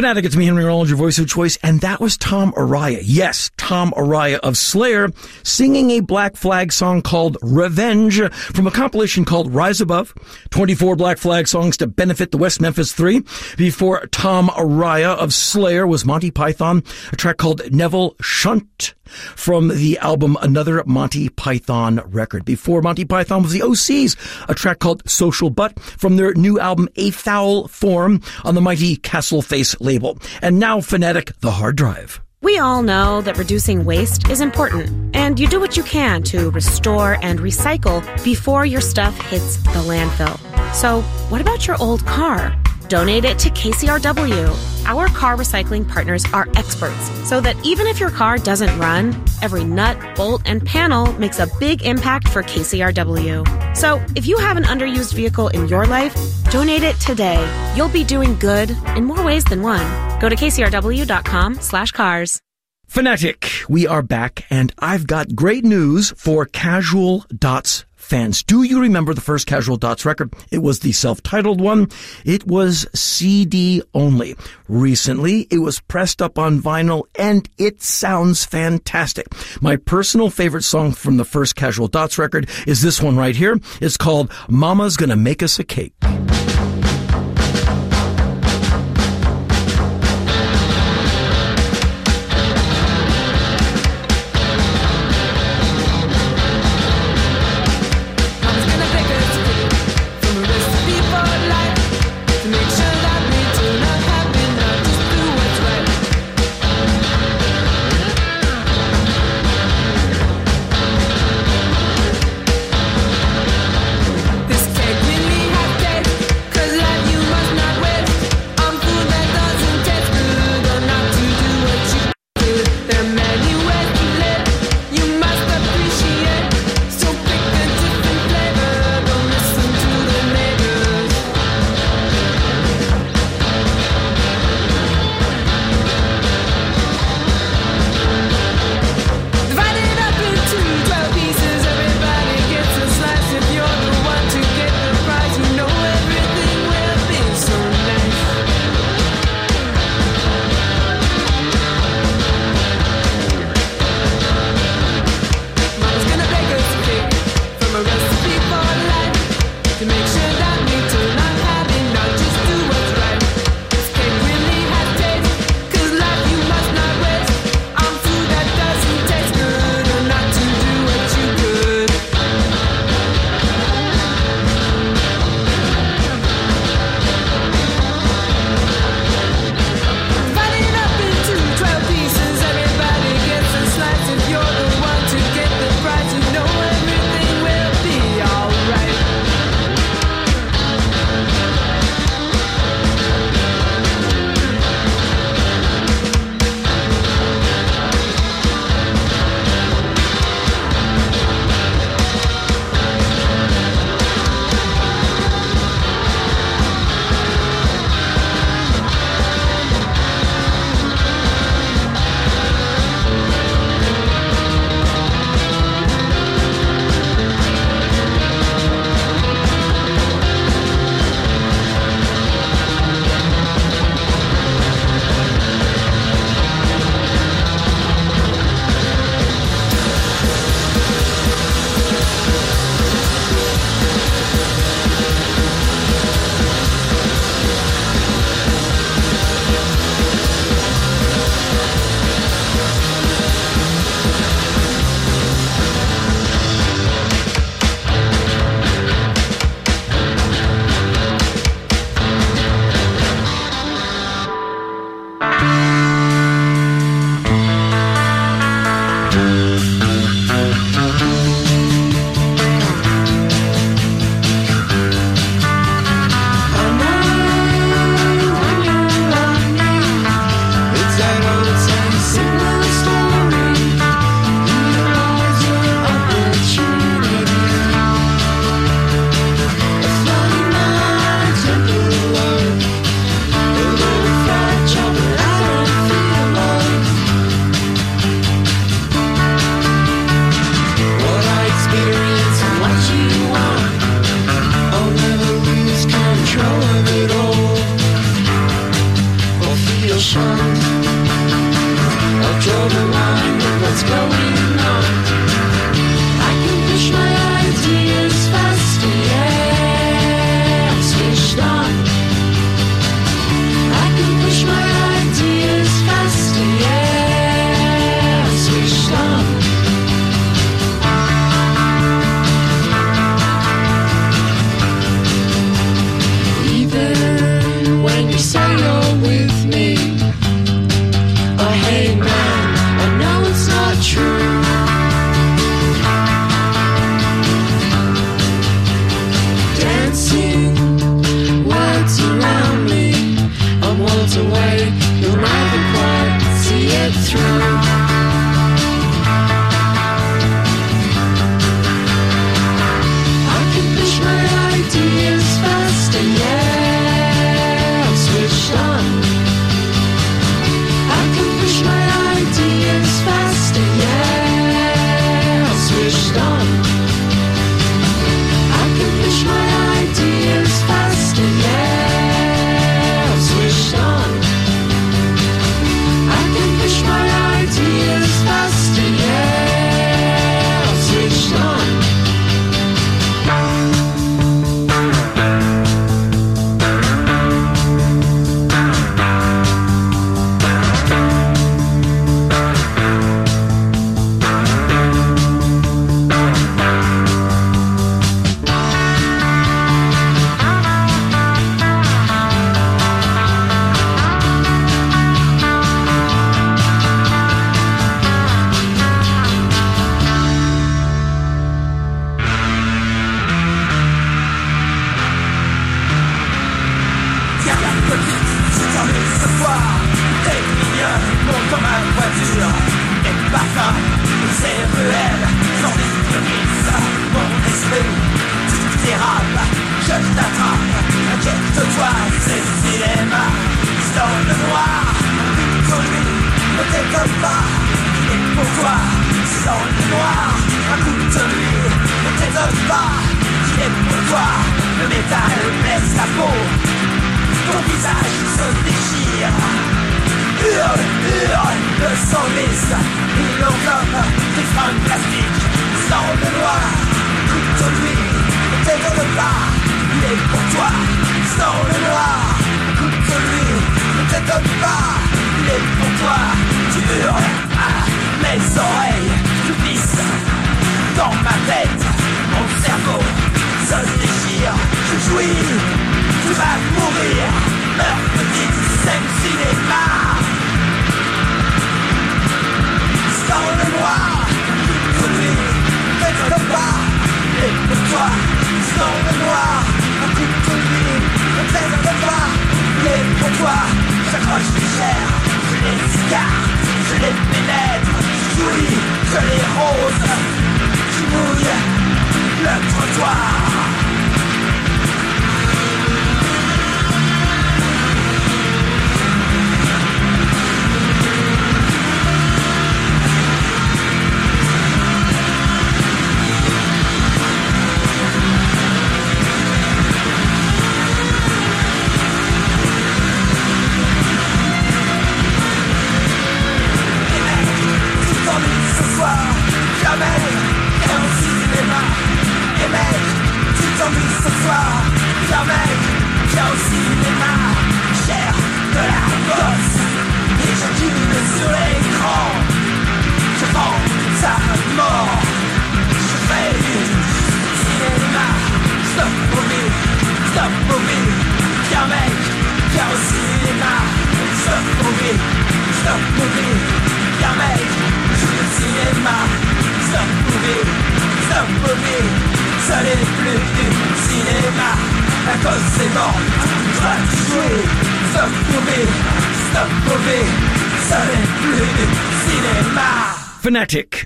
Fanatic, 0.00 0.24
it's 0.24 0.34
me, 0.34 0.46
Henry 0.46 0.64
Rollins, 0.64 0.88
your 0.88 0.96
voice 0.96 1.18
of 1.18 1.28
choice, 1.28 1.58
and 1.62 1.82
that 1.82 2.00
was 2.00 2.16
Tom 2.16 2.52
Araya. 2.52 3.02
Yes, 3.04 3.50
Tom 3.58 3.90
Araya 3.90 4.38
of 4.38 4.56
Slayer, 4.56 5.10
singing 5.42 5.90
a 5.90 6.00
Black 6.00 6.36
Flag 6.36 6.72
song 6.72 7.02
called 7.02 7.36
Revenge 7.42 8.18
from 8.32 8.66
a 8.66 8.70
compilation 8.70 9.26
called 9.26 9.52
Rise 9.52 9.82
Above, 9.82 10.14
24 10.52 10.96
Black 10.96 11.18
Flag 11.18 11.46
songs 11.48 11.76
to 11.76 11.86
benefit 11.86 12.30
the 12.30 12.38
West 12.38 12.62
Memphis 12.62 12.94
Three. 12.94 13.22
Before 13.58 14.06
Tom 14.06 14.48
Araya 14.48 15.18
of 15.18 15.34
Slayer 15.34 15.86
was 15.86 16.06
Monty 16.06 16.30
Python, 16.30 16.82
a 17.12 17.16
track 17.16 17.36
called 17.36 17.70
Neville 17.70 18.16
Shunt 18.22 18.94
from 19.10 19.68
the 19.68 19.98
album 19.98 20.36
Another 20.40 20.82
Monty 20.86 21.28
Python 21.28 22.00
Record. 22.06 22.44
Before 22.44 22.82
Monty 22.82 23.04
Python 23.04 23.42
was 23.42 23.52
the 23.52 23.60
Osees, 23.60 24.16
a 24.48 24.54
track 24.54 24.78
called 24.78 25.08
Social 25.08 25.50
Butt 25.50 25.78
from 25.80 26.16
their 26.16 26.32
new 26.34 26.58
album 26.58 26.88
A 26.96 27.10
Foul 27.10 27.68
Form 27.68 28.22
on 28.44 28.54
the 28.54 28.60
mighty 28.60 28.96
Castle 28.96 29.42
Face 29.42 29.78
label. 29.90 30.18
And 30.42 30.58
now 30.58 30.80
Fanatic, 30.80 31.32
The 31.40 31.50
Hard 31.50 31.76
Drive. 31.76 32.20
We 32.42 32.58
all 32.58 32.82
know 32.82 33.20
that 33.20 33.36
reducing 33.36 33.84
waste 33.84 34.30
is 34.30 34.40
important, 34.40 35.14
and 35.14 35.38
you 35.38 35.46
do 35.46 35.60
what 35.60 35.76
you 35.76 35.82
can 35.82 36.22
to 36.32 36.50
restore 36.52 37.18
and 37.20 37.38
recycle 37.38 38.00
before 38.24 38.64
your 38.64 38.80
stuff 38.80 39.14
hits 39.28 39.56
the 39.74 39.82
landfill. 39.92 40.36
So, 40.74 41.02
what 41.28 41.42
about 41.42 41.66
your 41.66 41.76
old 41.82 42.06
car? 42.06 42.56
Donate 42.90 43.24
it 43.24 43.38
to 43.38 43.50
KCRW. 43.50 44.84
Our 44.84 45.06
car 45.06 45.36
recycling 45.36 45.88
partners 45.88 46.24
are 46.32 46.48
experts, 46.56 47.08
so 47.28 47.40
that 47.40 47.54
even 47.64 47.86
if 47.86 48.00
your 48.00 48.10
car 48.10 48.36
doesn't 48.36 48.76
run, 48.80 49.14
every 49.42 49.62
nut, 49.62 49.96
bolt, 50.16 50.42
and 50.44 50.66
panel 50.66 51.12
makes 51.12 51.38
a 51.38 51.46
big 51.60 51.82
impact 51.82 52.26
for 52.26 52.42
KCRW. 52.42 53.76
So, 53.76 54.04
if 54.16 54.26
you 54.26 54.38
have 54.38 54.56
an 54.56 54.64
underused 54.64 55.14
vehicle 55.14 55.46
in 55.48 55.68
your 55.68 55.86
life, 55.86 56.14
donate 56.50 56.82
it 56.82 56.98
today. 56.98 57.40
You'll 57.76 57.88
be 57.88 58.02
doing 58.02 58.36
good 58.40 58.70
in 58.96 59.04
more 59.04 59.24
ways 59.24 59.44
than 59.44 59.62
one. 59.62 59.86
Go 60.18 60.28
to 60.28 60.34
kcrw.com 60.34 61.54
slash 61.60 61.92
cars. 61.92 62.42
Fanatic, 62.88 63.48
we 63.68 63.86
are 63.86 64.02
back, 64.02 64.46
and 64.50 64.72
I've 64.80 65.06
got 65.06 65.36
great 65.36 65.64
news 65.64 66.12
for 66.16 66.44
Casual 66.44 67.24
Dots 67.32 67.84
fans. 68.10 68.42
Do 68.42 68.64
you 68.64 68.80
remember 68.80 69.14
the 69.14 69.20
first 69.20 69.46
Casual 69.46 69.76
Dots 69.76 70.04
record? 70.04 70.34
It 70.50 70.58
was 70.58 70.80
the 70.80 70.90
self-titled 70.90 71.60
one. 71.60 71.88
It 72.24 72.44
was 72.44 72.86
CD 72.92 73.82
only. 73.94 74.34
Recently, 74.68 75.46
it 75.50 75.58
was 75.58 75.78
pressed 75.78 76.20
up 76.20 76.36
on 76.36 76.60
vinyl, 76.60 77.04
and 77.14 77.48
it 77.56 77.80
sounds 77.80 78.44
fantastic. 78.44 79.28
My 79.62 79.76
personal 79.76 80.28
favorite 80.28 80.64
song 80.64 80.90
from 80.90 81.18
the 81.18 81.24
first 81.24 81.54
Casual 81.54 81.86
Dots 81.86 82.18
record 82.18 82.50
is 82.66 82.82
this 82.82 83.00
one 83.00 83.16
right 83.16 83.36
here. 83.36 83.60
It's 83.80 83.96
called 83.96 84.32
Mama's 84.48 84.96
Gonna 84.96 85.16
Make 85.16 85.42
Us 85.42 85.60
a 85.60 85.64
Cake. 85.64 85.94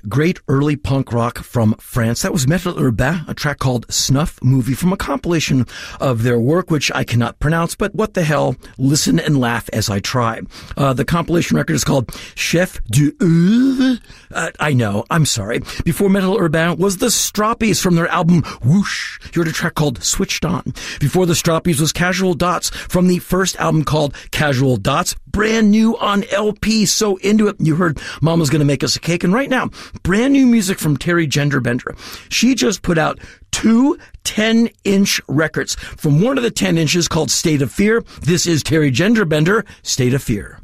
Great 0.09 0.40
early 0.48 0.74
punk 0.74 1.12
rock 1.12 1.39
from 1.39 1.74
France. 1.74 2.22
That 2.22 2.32
was 2.32 2.48
Metal 2.48 2.74
Urbain, 2.74 3.24
a 3.28 3.35
track 3.35 3.59
called 3.59 3.86
Snuff 3.89 4.43
Movie 4.43 4.74
from 4.74 4.93
a 4.93 4.97
compilation 4.97 5.66
of 6.01 6.24
their 6.24 6.40
work, 6.40 6.70
which 6.70 6.90
I 6.93 7.05
cannot 7.05 7.39
pronounce, 7.39 7.76
but 7.76 7.94
what 7.94 8.14
the 8.14 8.24
hell, 8.24 8.56
listen 8.78 9.20
and 9.20 9.39
laugh 9.40 9.70
as 9.72 9.89
I 9.89 10.01
try. 10.01 10.40
Uh, 10.76 10.93
the 10.93 11.05
compilation 11.05 11.56
record 11.56 11.74
is 11.74 11.85
called 11.85 12.10
Chef 12.35 12.82
du 12.85 13.12
Uh, 14.32 14.51
I 14.59 14.72
know, 14.72 15.05
I'm 15.09 15.24
sorry. 15.24 15.60
Before 15.85 16.09
Metal 16.09 16.36
Urbain 16.36 16.78
was 16.78 16.97
the 16.97 17.06
Stroppies 17.06 17.81
from 17.81 17.94
their 17.94 18.09
album 18.09 18.43
Whoosh. 18.64 19.20
You 19.35 19.43
heard 19.43 19.48
a 19.48 19.52
track 19.52 19.74
called 19.74 20.02
Switched 20.02 20.44
On. 20.44 20.64
Before 20.98 21.26
the 21.26 21.35
Stroppies 21.35 21.81
was 21.81 21.93
Casual 21.93 22.35
Dots 22.35 22.70
from 22.70 23.06
the 23.06 23.20
first 23.20 23.56
album 23.56 23.85
called 23.85 24.16
Casual 24.32 24.76
Dots 24.76 25.14
brand 25.35 25.70
new 25.70 25.98
on 25.98 26.24
LP. 26.31 26.86
So 26.86 27.16
into 27.16 27.48
it. 27.48 27.56
You 27.59 27.74
heard 27.77 28.01
Mama's 28.23 28.48
going 28.48 28.61
to 28.61 28.66
make 28.66 28.85
us 28.85 28.97
a 28.97 29.01
cake. 29.01 29.24
And 29.24 29.35
right 29.35 29.51
now, 29.51 29.69
brand 30.02 30.32
new 30.32 30.47
music 30.47 30.78
from 30.78 30.97
Teri 30.97 31.28
Gender 31.28 31.61
Bender. 31.61 31.94
She 32.31 32.55
just 32.55 32.82
put 32.82 32.97
out 32.97 33.19
two 33.51 33.98
10 34.23 34.70
inch 34.85 35.20
records 35.28 35.74
from 35.74 36.23
one 36.23 36.39
of 36.39 36.44
the 36.44 36.51
10 36.51 36.78
inches 36.78 37.09
called 37.09 37.31
State 37.31 37.61
of 37.61 37.70
Fear. 37.70 38.02
This 38.23 38.47
is 38.47 38.62
Teri 38.62 38.93
Gender 38.93 39.24
Bender, 39.24 39.65
State 39.82 40.15
of 40.15 40.23
Fear. 40.23 40.59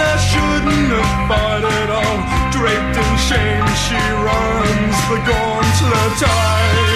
I 0.00 0.16
shouldn't 0.16 0.90
have 0.94 1.28
fought 1.28 1.64
at 1.64 1.90
all. 1.90 2.18
Draped 2.54 2.96
in 2.96 3.10
shame, 3.28 3.66
she 3.84 4.00
runs 4.26 4.98
the 5.10 5.18
gauntlet. 5.26 6.22
I 6.22 6.87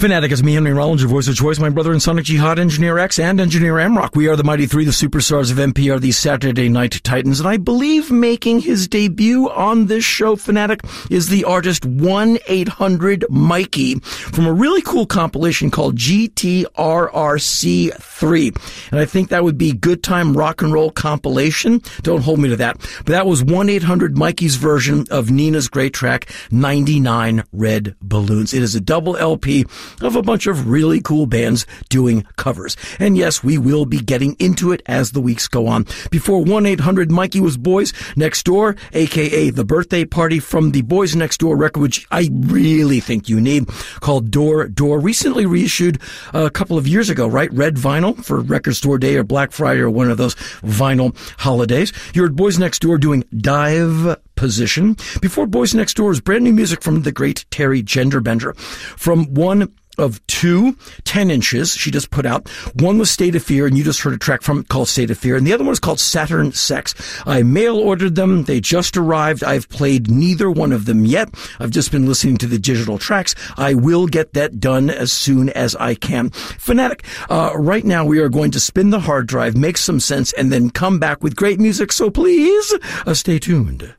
Fanatic 0.00 0.32
is 0.32 0.42
me, 0.42 0.54
Henry 0.54 0.72
Rollins, 0.72 1.02
your 1.02 1.10
voice 1.10 1.28
of 1.28 1.36
choice, 1.36 1.58
my 1.58 1.68
brother 1.68 1.92
and 1.92 2.02
Sonic 2.02 2.24
Jihad, 2.24 2.58
Engineer 2.58 2.98
X, 2.98 3.18
and 3.18 3.38
Engineer 3.38 3.74
Amrock. 3.74 4.16
We 4.16 4.28
are 4.28 4.36
the 4.36 4.42
Mighty 4.42 4.64
Three, 4.64 4.86
the 4.86 4.92
superstars 4.92 5.52
of 5.52 5.58
NPR, 5.58 6.00
the 6.00 6.10
Saturday 6.10 6.70
Night 6.70 7.04
Titans, 7.04 7.38
and 7.38 7.46
I 7.46 7.58
believe 7.58 8.10
making 8.10 8.60
his 8.60 8.88
debut 8.88 9.50
on 9.50 9.88
this 9.88 10.02
show, 10.02 10.36
Fanatic, 10.36 10.80
is 11.10 11.28
the 11.28 11.44
artist 11.44 11.82
1-800-Mikey 11.82 14.00
from 14.00 14.46
a 14.46 14.54
really 14.54 14.80
cool 14.80 15.04
compilation 15.04 15.70
called 15.70 15.96
GTRRC3. 15.96 18.92
And 18.92 19.00
I 19.00 19.04
think 19.04 19.28
that 19.28 19.44
would 19.44 19.58
be 19.58 19.74
Good 19.74 20.02
Time 20.02 20.34
Rock 20.34 20.62
and 20.62 20.72
Roll 20.72 20.90
compilation. 20.90 21.82
Don't 22.00 22.22
hold 22.22 22.40
me 22.40 22.48
to 22.48 22.56
that. 22.56 22.78
But 23.04 23.08
that 23.08 23.26
was 23.26 23.42
1-800-Mikey's 23.42 24.56
version 24.56 25.04
of 25.10 25.30
Nena's 25.30 25.68
great 25.68 25.92
track, 25.92 26.32
99 26.50 27.44
Red 27.52 27.96
Balloons. 28.00 28.54
It 28.54 28.62
is 28.62 28.74
a 28.74 28.80
double 28.80 29.18
LP 29.18 29.66
of 30.00 30.16
a 30.16 30.22
bunch 30.22 30.46
of 30.46 30.68
really 30.68 31.00
cool 31.00 31.26
bands 31.26 31.66
doing 31.88 32.26
covers. 32.36 32.76
And 32.98 33.16
yes, 33.16 33.42
we 33.42 33.58
will 33.58 33.86
be 33.86 34.00
getting 34.00 34.36
into 34.38 34.72
it 34.72 34.82
as 34.86 35.12
the 35.12 35.20
weeks 35.20 35.48
go 35.48 35.66
on. 35.66 35.86
Before 36.10 36.44
1-800-Mikey 36.44 37.40
was 37.40 37.56
Boys 37.56 37.92
Next 38.16 38.44
Door, 38.44 38.76
aka 38.92 39.50
The 39.50 39.64
Birthday 39.64 40.04
Party 40.04 40.38
from 40.38 40.72
the 40.72 40.82
Boys 40.82 41.14
Next 41.16 41.38
Door 41.38 41.56
record, 41.56 41.80
which 41.80 42.06
I 42.10 42.28
really 42.32 43.00
think 43.00 43.28
you 43.28 43.40
need, 43.40 43.68
called 44.00 44.30
Door 44.30 44.68
Door, 44.68 45.00
recently 45.00 45.46
reissued 45.46 46.00
a 46.32 46.50
couple 46.50 46.78
of 46.78 46.86
years 46.86 47.10
ago, 47.10 47.26
right? 47.26 47.52
Red 47.52 47.76
vinyl 47.76 48.24
for 48.24 48.40
Record 48.40 48.76
Store 48.76 48.98
Day 48.98 49.16
or 49.16 49.24
Black 49.24 49.52
Friday 49.52 49.80
or 49.80 49.90
one 49.90 50.10
of 50.10 50.18
those 50.18 50.34
vinyl 50.62 51.16
holidays. 51.38 51.92
You 52.14 52.22
heard 52.22 52.36
Boys 52.36 52.58
Next 52.58 52.80
Door 52.80 52.98
doing 52.98 53.24
Dive 53.36 54.16
Position. 54.34 54.96
Before 55.20 55.46
Boys 55.46 55.74
Next 55.74 55.94
Door 55.94 56.12
is 56.12 56.20
brand 56.20 56.44
new 56.44 56.52
music 56.52 56.82
from 56.82 57.02
the 57.02 57.12
great 57.12 57.44
Teri 57.50 57.84
Gender 57.84 58.20
Bender. 58.20 58.54
From 58.54 59.34
one 59.34 59.72
of 60.00 60.24
two 60.26 60.76
10 61.04 61.30
inches 61.30 61.72
she 61.72 61.90
just 61.90 62.10
put 62.10 62.26
out. 62.26 62.48
One 62.74 62.98
was 62.98 63.10
State 63.10 63.34
of 63.34 63.42
Fear, 63.42 63.66
and 63.66 63.76
you 63.76 63.84
just 63.84 64.00
heard 64.00 64.14
a 64.14 64.18
track 64.18 64.42
from 64.42 64.60
it 64.60 64.68
called 64.68 64.88
State 64.88 65.10
of 65.10 65.18
Fear, 65.18 65.36
and 65.36 65.46
the 65.46 65.52
other 65.52 65.64
one 65.64 65.72
is 65.72 65.80
called 65.80 66.00
Saturn 66.00 66.52
Sex. 66.52 66.94
I 67.26 67.42
mail 67.42 67.76
ordered 67.76 68.14
them. 68.14 68.44
They 68.44 68.60
just 68.60 68.96
arrived. 68.96 69.44
I've 69.44 69.68
played 69.68 70.10
neither 70.10 70.50
one 70.50 70.72
of 70.72 70.86
them 70.86 71.04
yet. 71.04 71.28
I've 71.58 71.70
just 71.70 71.92
been 71.92 72.06
listening 72.06 72.38
to 72.38 72.46
the 72.46 72.58
digital 72.58 72.98
tracks. 72.98 73.34
I 73.56 73.74
will 73.74 74.06
get 74.06 74.32
that 74.34 74.60
done 74.60 74.90
as 74.90 75.12
soon 75.12 75.50
as 75.50 75.76
I 75.76 75.94
can. 75.94 76.30
Fanatic, 76.30 77.04
uh, 77.28 77.52
right 77.54 77.84
now 77.84 78.04
we 78.04 78.18
are 78.20 78.28
going 78.28 78.50
to 78.52 78.60
spin 78.60 78.90
the 78.90 79.00
hard 79.00 79.26
drive, 79.26 79.56
make 79.56 79.76
some 79.76 80.00
sense, 80.00 80.32
and 80.32 80.52
then 80.52 80.70
come 80.70 80.98
back 80.98 81.22
with 81.22 81.36
great 81.36 81.60
music, 81.60 81.92
so 81.92 82.10
please 82.10 82.74
uh, 83.06 83.14
stay 83.14 83.38
tuned. 83.38 83.94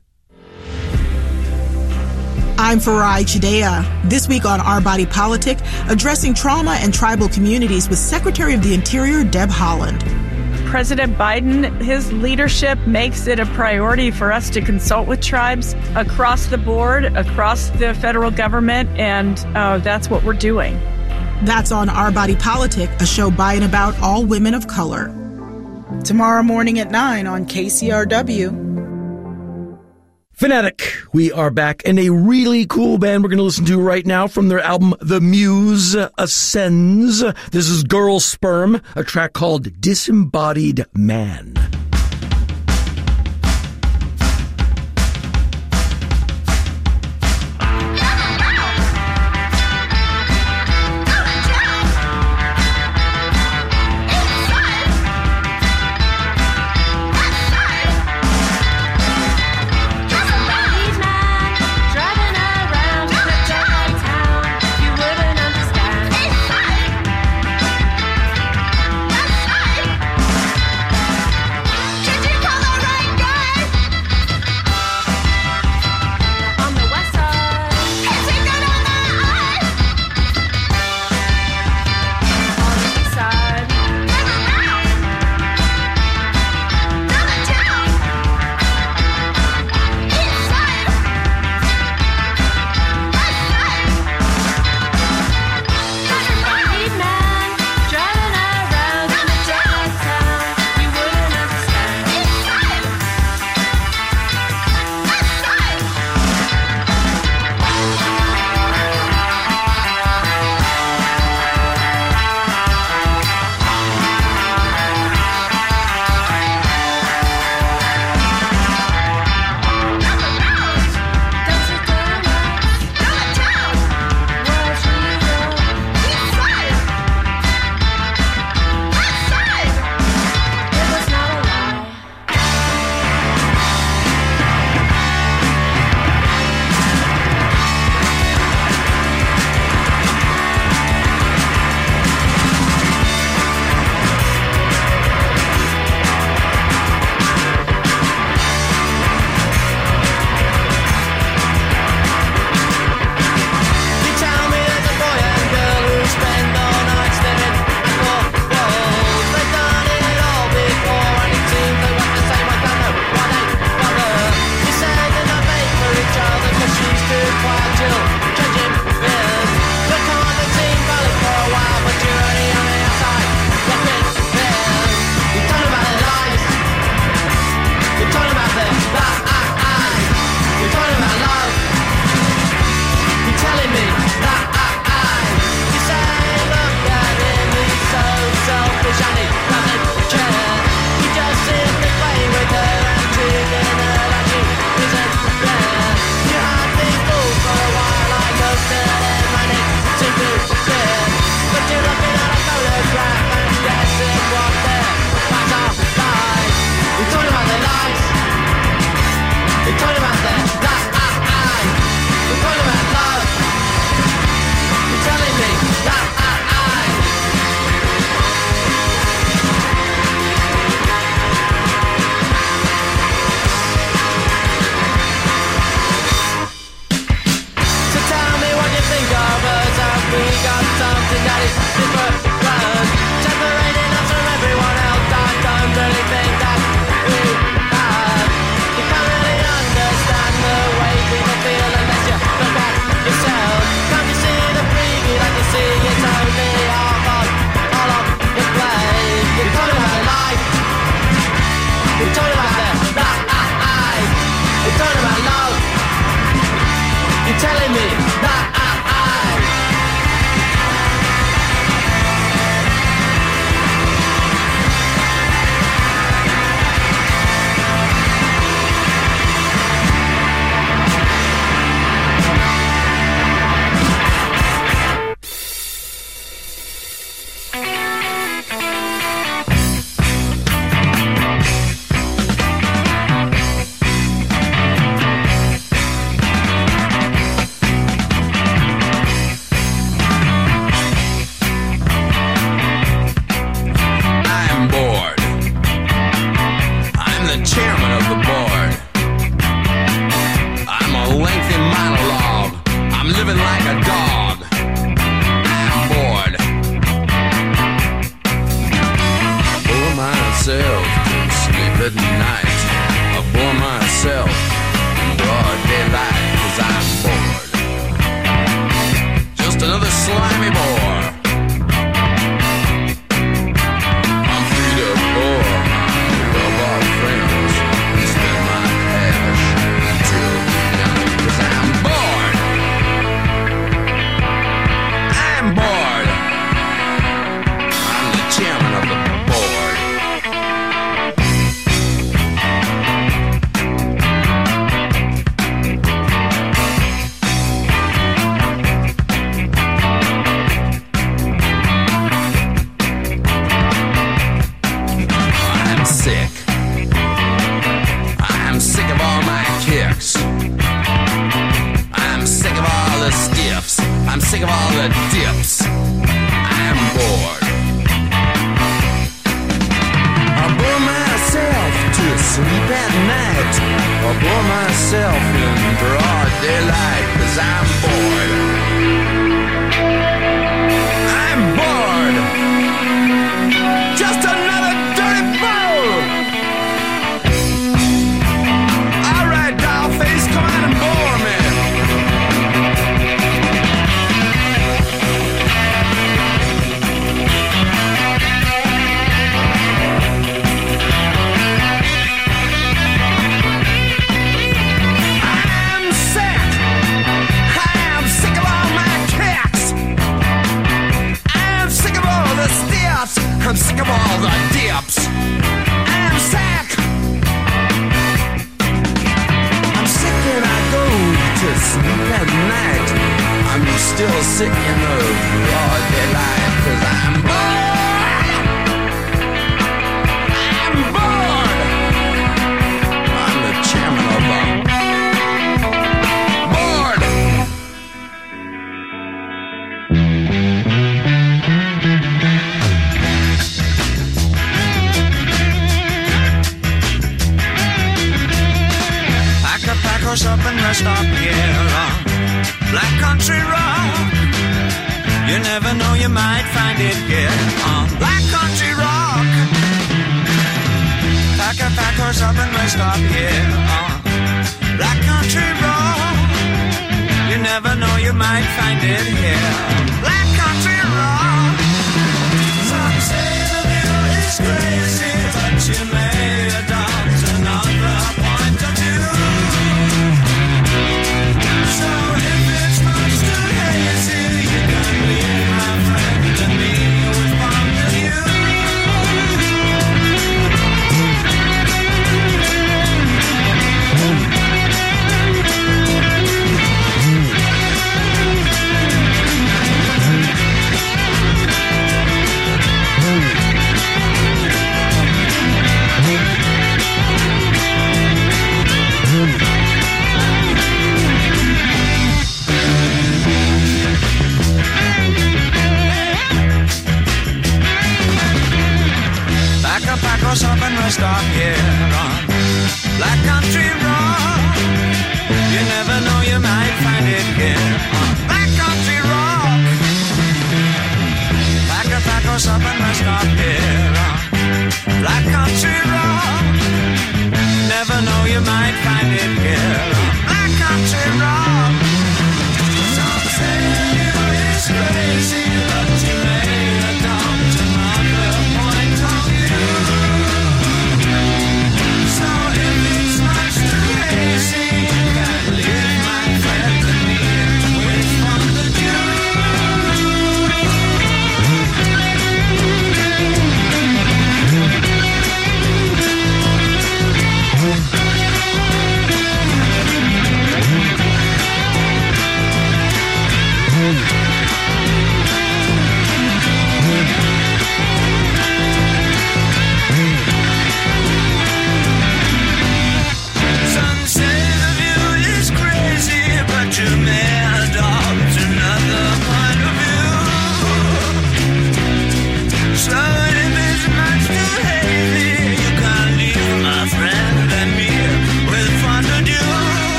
I'm 2.64 2.78
Farai 2.78 3.24
Chideya. 3.24 4.08
This 4.08 4.28
week 4.28 4.44
on 4.44 4.60
Our 4.60 4.80
Body 4.80 5.04
Politic, 5.04 5.58
addressing 5.88 6.32
trauma 6.32 6.78
and 6.80 6.94
tribal 6.94 7.28
communities 7.28 7.88
with 7.88 7.98
Secretary 7.98 8.54
of 8.54 8.62
the 8.62 8.72
Interior 8.72 9.24
Deb 9.24 9.48
Haaland. 9.48 10.00
President 10.66 11.18
Biden, 11.18 11.82
his 11.82 12.12
leadership 12.12 12.78
makes 12.86 13.26
it 13.26 13.40
a 13.40 13.46
priority 13.46 14.12
for 14.12 14.30
us 14.30 14.48
to 14.50 14.60
consult 14.60 15.08
with 15.08 15.20
tribes 15.20 15.74
across 15.96 16.46
the 16.46 16.56
board, 16.56 17.06
across 17.16 17.70
the 17.70 17.94
federal 17.94 18.30
government, 18.30 18.88
and 18.90 19.44
uh, 19.56 19.78
that's 19.78 20.08
what 20.08 20.22
we're 20.22 20.32
doing. 20.32 20.74
That's 21.42 21.72
on 21.72 21.88
Our 21.88 22.12
Body 22.12 22.36
Politic, 22.36 22.88
a 23.00 23.06
show 23.06 23.28
by 23.28 23.54
and 23.54 23.64
about 23.64 24.00
all 24.00 24.24
women 24.24 24.54
of 24.54 24.68
color. 24.68 25.06
Tomorrow 26.04 26.44
morning 26.44 26.78
at 26.78 26.92
9 26.92 27.26
on 27.26 27.44
KCRW. 27.44 28.81
Fanatic, 30.42 30.96
we 31.12 31.30
are 31.30 31.52
back, 31.52 31.82
and 31.84 32.00
a 32.00 32.10
really 32.10 32.66
cool 32.66 32.98
band 32.98 33.22
we're 33.22 33.28
going 33.28 33.38
to 33.38 33.44
listen 33.44 33.64
to 33.66 33.80
right 33.80 34.04
now 34.04 34.26
from 34.26 34.48
their 34.48 34.58
album 34.58 34.92
The 35.00 35.20
Muse 35.20 35.94
Ascends. 36.18 37.20
This 37.52 37.68
is 37.68 37.84
Girl 37.84 38.18
Sperm, 38.18 38.82
a 38.96 39.04
track 39.04 39.34
called 39.34 39.80
Disembodied 39.80 40.84
Man. 40.94 41.54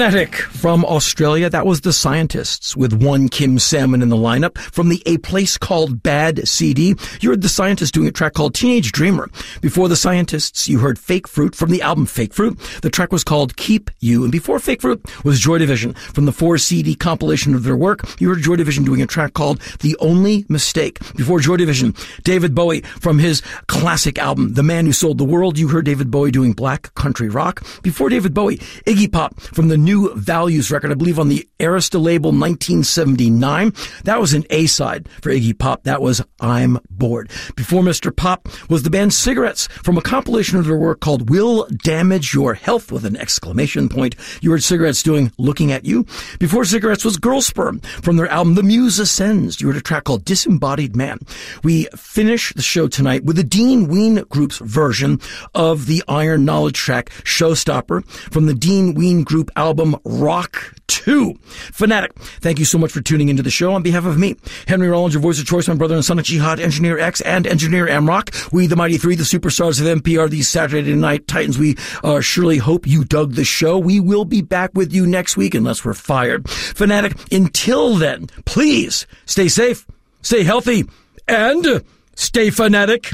Fanatic 0.00 0.34
from 0.36 0.82
Australia. 0.86 1.50
That 1.50 1.66
was 1.66 1.82
the 1.82 1.92
scientists 1.92 2.74
with 2.74 2.94
one 2.94 3.28
Kim 3.28 3.58
Salmon 3.58 4.00
in 4.00 4.08
the 4.08 4.16
lineup 4.16 4.56
from 4.56 4.88
the 4.88 5.02
A 5.04 5.18
Place 5.18 5.58
Called 5.58 6.02
Bad 6.02 6.48
CD. 6.48 6.94
You 7.20 7.28
heard 7.28 7.42
the 7.42 7.50
scientists 7.50 7.90
doing 7.90 8.08
a 8.08 8.10
track 8.10 8.32
called 8.32 8.54
Teenage 8.54 8.92
Dreamer. 8.92 9.28
Before 9.60 9.88
the 9.88 9.96
scientists, 9.96 10.68
you 10.68 10.78
heard 10.78 10.98
Fake 10.98 11.28
Fruit 11.28 11.54
from 11.54 11.70
the 11.70 11.82
album 11.82 12.06
Fake 12.06 12.32
Fruit. 12.32 12.58
The 12.82 12.90
track 12.90 13.12
was 13.12 13.24
called 13.24 13.56
Keep 13.56 13.90
You. 14.00 14.22
And 14.22 14.32
before 14.32 14.58
Fake 14.58 14.80
Fruit 14.80 15.02
was 15.24 15.38
Joy 15.38 15.58
Division 15.58 15.94
from 15.94 16.24
the 16.24 16.32
four 16.32 16.56
CD 16.58 16.94
compilation 16.94 17.54
of 17.54 17.64
their 17.64 17.76
work. 17.76 18.08
You 18.20 18.28
heard 18.28 18.42
Joy 18.42 18.56
Division 18.56 18.84
doing 18.84 19.02
a 19.02 19.06
track 19.06 19.34
called 19.34 19.60
The 19.80 19.96
Only 20.00 20.46
Mistake. 20.48 20.98
Before 21.16 21.40
Joy 21.40 21.56
Division, 21.56 21.94
David 22.22 22.54
Bowie 22.54 22.80
from 22.80 23.18
his 23.18 23.42
classic 23.66 24.18
album 24.18 24.54
The 24.54 24.62
Man 24.62 24.86
Who 24.86 24.92
Sold 24.92 25.18
the 25.18 25.24
World. 25.24 25.58
You 25.58 25.68
heard 25.68 25.84
David 25.84 26.10
Bowie 26.10 26.30
doing 26.30 26.52
Black 26.52 26.94
Country 26.94 27.28
Rock. 27.28 27.62
Before 27.82 28.08
David 28.08 28.32
Bowie, 28.32 28.58
Iggy 28.86 29.12
Pop 29.12 29.38
from 29.40 29.68
the 29.68 29.78
New 29.78 30.14
Values 30.14 30.70
record, 30.70 30.90
I 30.90 30.94
believe 30.94 31.18
on 31.18 31.28
the 31.28 31.46
Arista 31.58 32.00
label 32.00 32.30
1979. 32.30 33.72
That 34.04 34.20
was 34.20 34.32
an 34.32 34.44
A-side 34.50 35.08
for 35.22 35.30
Iggy 35.30 35.58
Pop. 35.58 35.84
That 35.84 36.00
was 36.00 36.22
I'm 36.40 36.78
Bored. 36.88 37.30
Before 37.56 37.82
Mr. 37.82 38.14
Pop 38.14 38.48
was 38.68 38.82
the 38.82 38.90
band 38.90 39.12
From 39.58 39.96
a 39.96 40.02
compilation 40.02 40.58
of 40.58 40.66
their 40.66 40.76
work 40.76 41.00
called 41.00 41.30
Will 41.30 41.66
Damage 41.82 42.34
Your 42.34 42.54
Health 42.54 42.92
with 42.92 43.04
an 43.04 43.16
exclamation 43.16 43.88
point. 43.88 44.14
You 44.40 44.50
heard 44.50 44.62
Cigarettes 44.62 45.02
doing 45.02 45.32
Looking 45.38 45.72
at 45.72 45.84
You. 45.84 46.04
Before 46.38 46.64
Cigarettes 46.64 47.04
was 47.04 47.16
Girl 47.16 47.40
Sperm 47.40 47.80
from 47.80 48.16
their 48.16 48.28
album 48.28 48.54
The 48.54 48.62
Muse 48.62 48.98
Ascends. 48.98 49.60
You 49.60 49.68
heard 49.68 49.76
a 49.76 49.80
track 49.80 50.04
called 50.04 50.24
Disembodied 50.24 50.96
Man. 50.96 51.18
We 51.64 51.88
finish 51.96 52.52
the 52.52 52.62
show 52.62 52.88
tonight 52.88 53.24
with 53.24 53.36
the 53.36 53.44
Dean 53.44 53.88
Ween 53.88 54.16
Group's 54.28 54.58
version 54.58 55.20
of 55.54 55.86
the 55.86 56.02
Iron 56.08 56.44
Knowledge 56.44 56.76
track 56.76 57.10
Showstopper 57.24 58.06
from 58.32 58.46
the 58.46 58.54
Dean 58.54 58.94
Ween 58.94 59.22
Group 59.22 59.50
album 59.56 59.96
Rock 60.04 60.74
2. 60.90 61.34
Fanatic, 61.72 62.12
thank 62.40 62.58
you 62.58 62.64
so 62.64 62.76
much 62.76 62.92
for 62.92 63.00
tuning 63.00 63.28
into 63.28 63.42
the 63.42 63.50
show. 63.50 63.72
On 63.72 63.82
behalf 63.82 64.04
of 64.04 64.18
me, 64.18 64.36
Henry 64.66 64.88
Rollins, 64.88 65.14
your 65.14 65.22
voice 65.22 65.38
of 65.38 65.46
choice, 65.46 65.68
my 65.68 65.74
brother 65.74 65.94
and 65.94 66.04
son 66.04 66.18
of 66.18 66.24
Jihad, 66.24 66.60
Engineer 66.60 66.98
X, 66.98 67.20
and 67.20 67.46
Engineer 67.46 67.86
Amrock, 67.86 68.52
we, 68.52 68.66
the 68.66 68.76
Mighty 68.76 68.98
Three, 68.98 69.14
the 69.14 69.24
superstars 69.40 69.80
of 69.80 70.02
NPR, 70.02 70.28
these 70.28 70.48
Saturday 70.48 70.94
Night 70.94 71.26
Titans, 71.26 71.58
we 71.58 71.76
uh, 72.04 72.20
surely 72.20 72.58
hope 72.58 72.86
you 72.86 73.04
dug 73.04 73.34
the 73.34 73.44
show. 73.44 73.78
We 73.78 74.00
will 74.00 74.24
be 74.24 74.42
back 74.42 74.70
with 74.74 74.92
you 74.92 75.06
next 75.06 75.36
week 75.36 75.54
unless 75.54 75.84
we're 75.84 75.94
fired. 75.94 76.48
Fanatic, 76.48 77.14
until 77.32 77.96
then, 77.96 78.26
please 78.44 79.06
stay 79.26 79.48
safe, 79.48 79.86
stay 80.22 80.42
healthy, 80.42 80.84
and 81.26 81.84
stay 82.14 82.50
fanatic. 82.50 83.10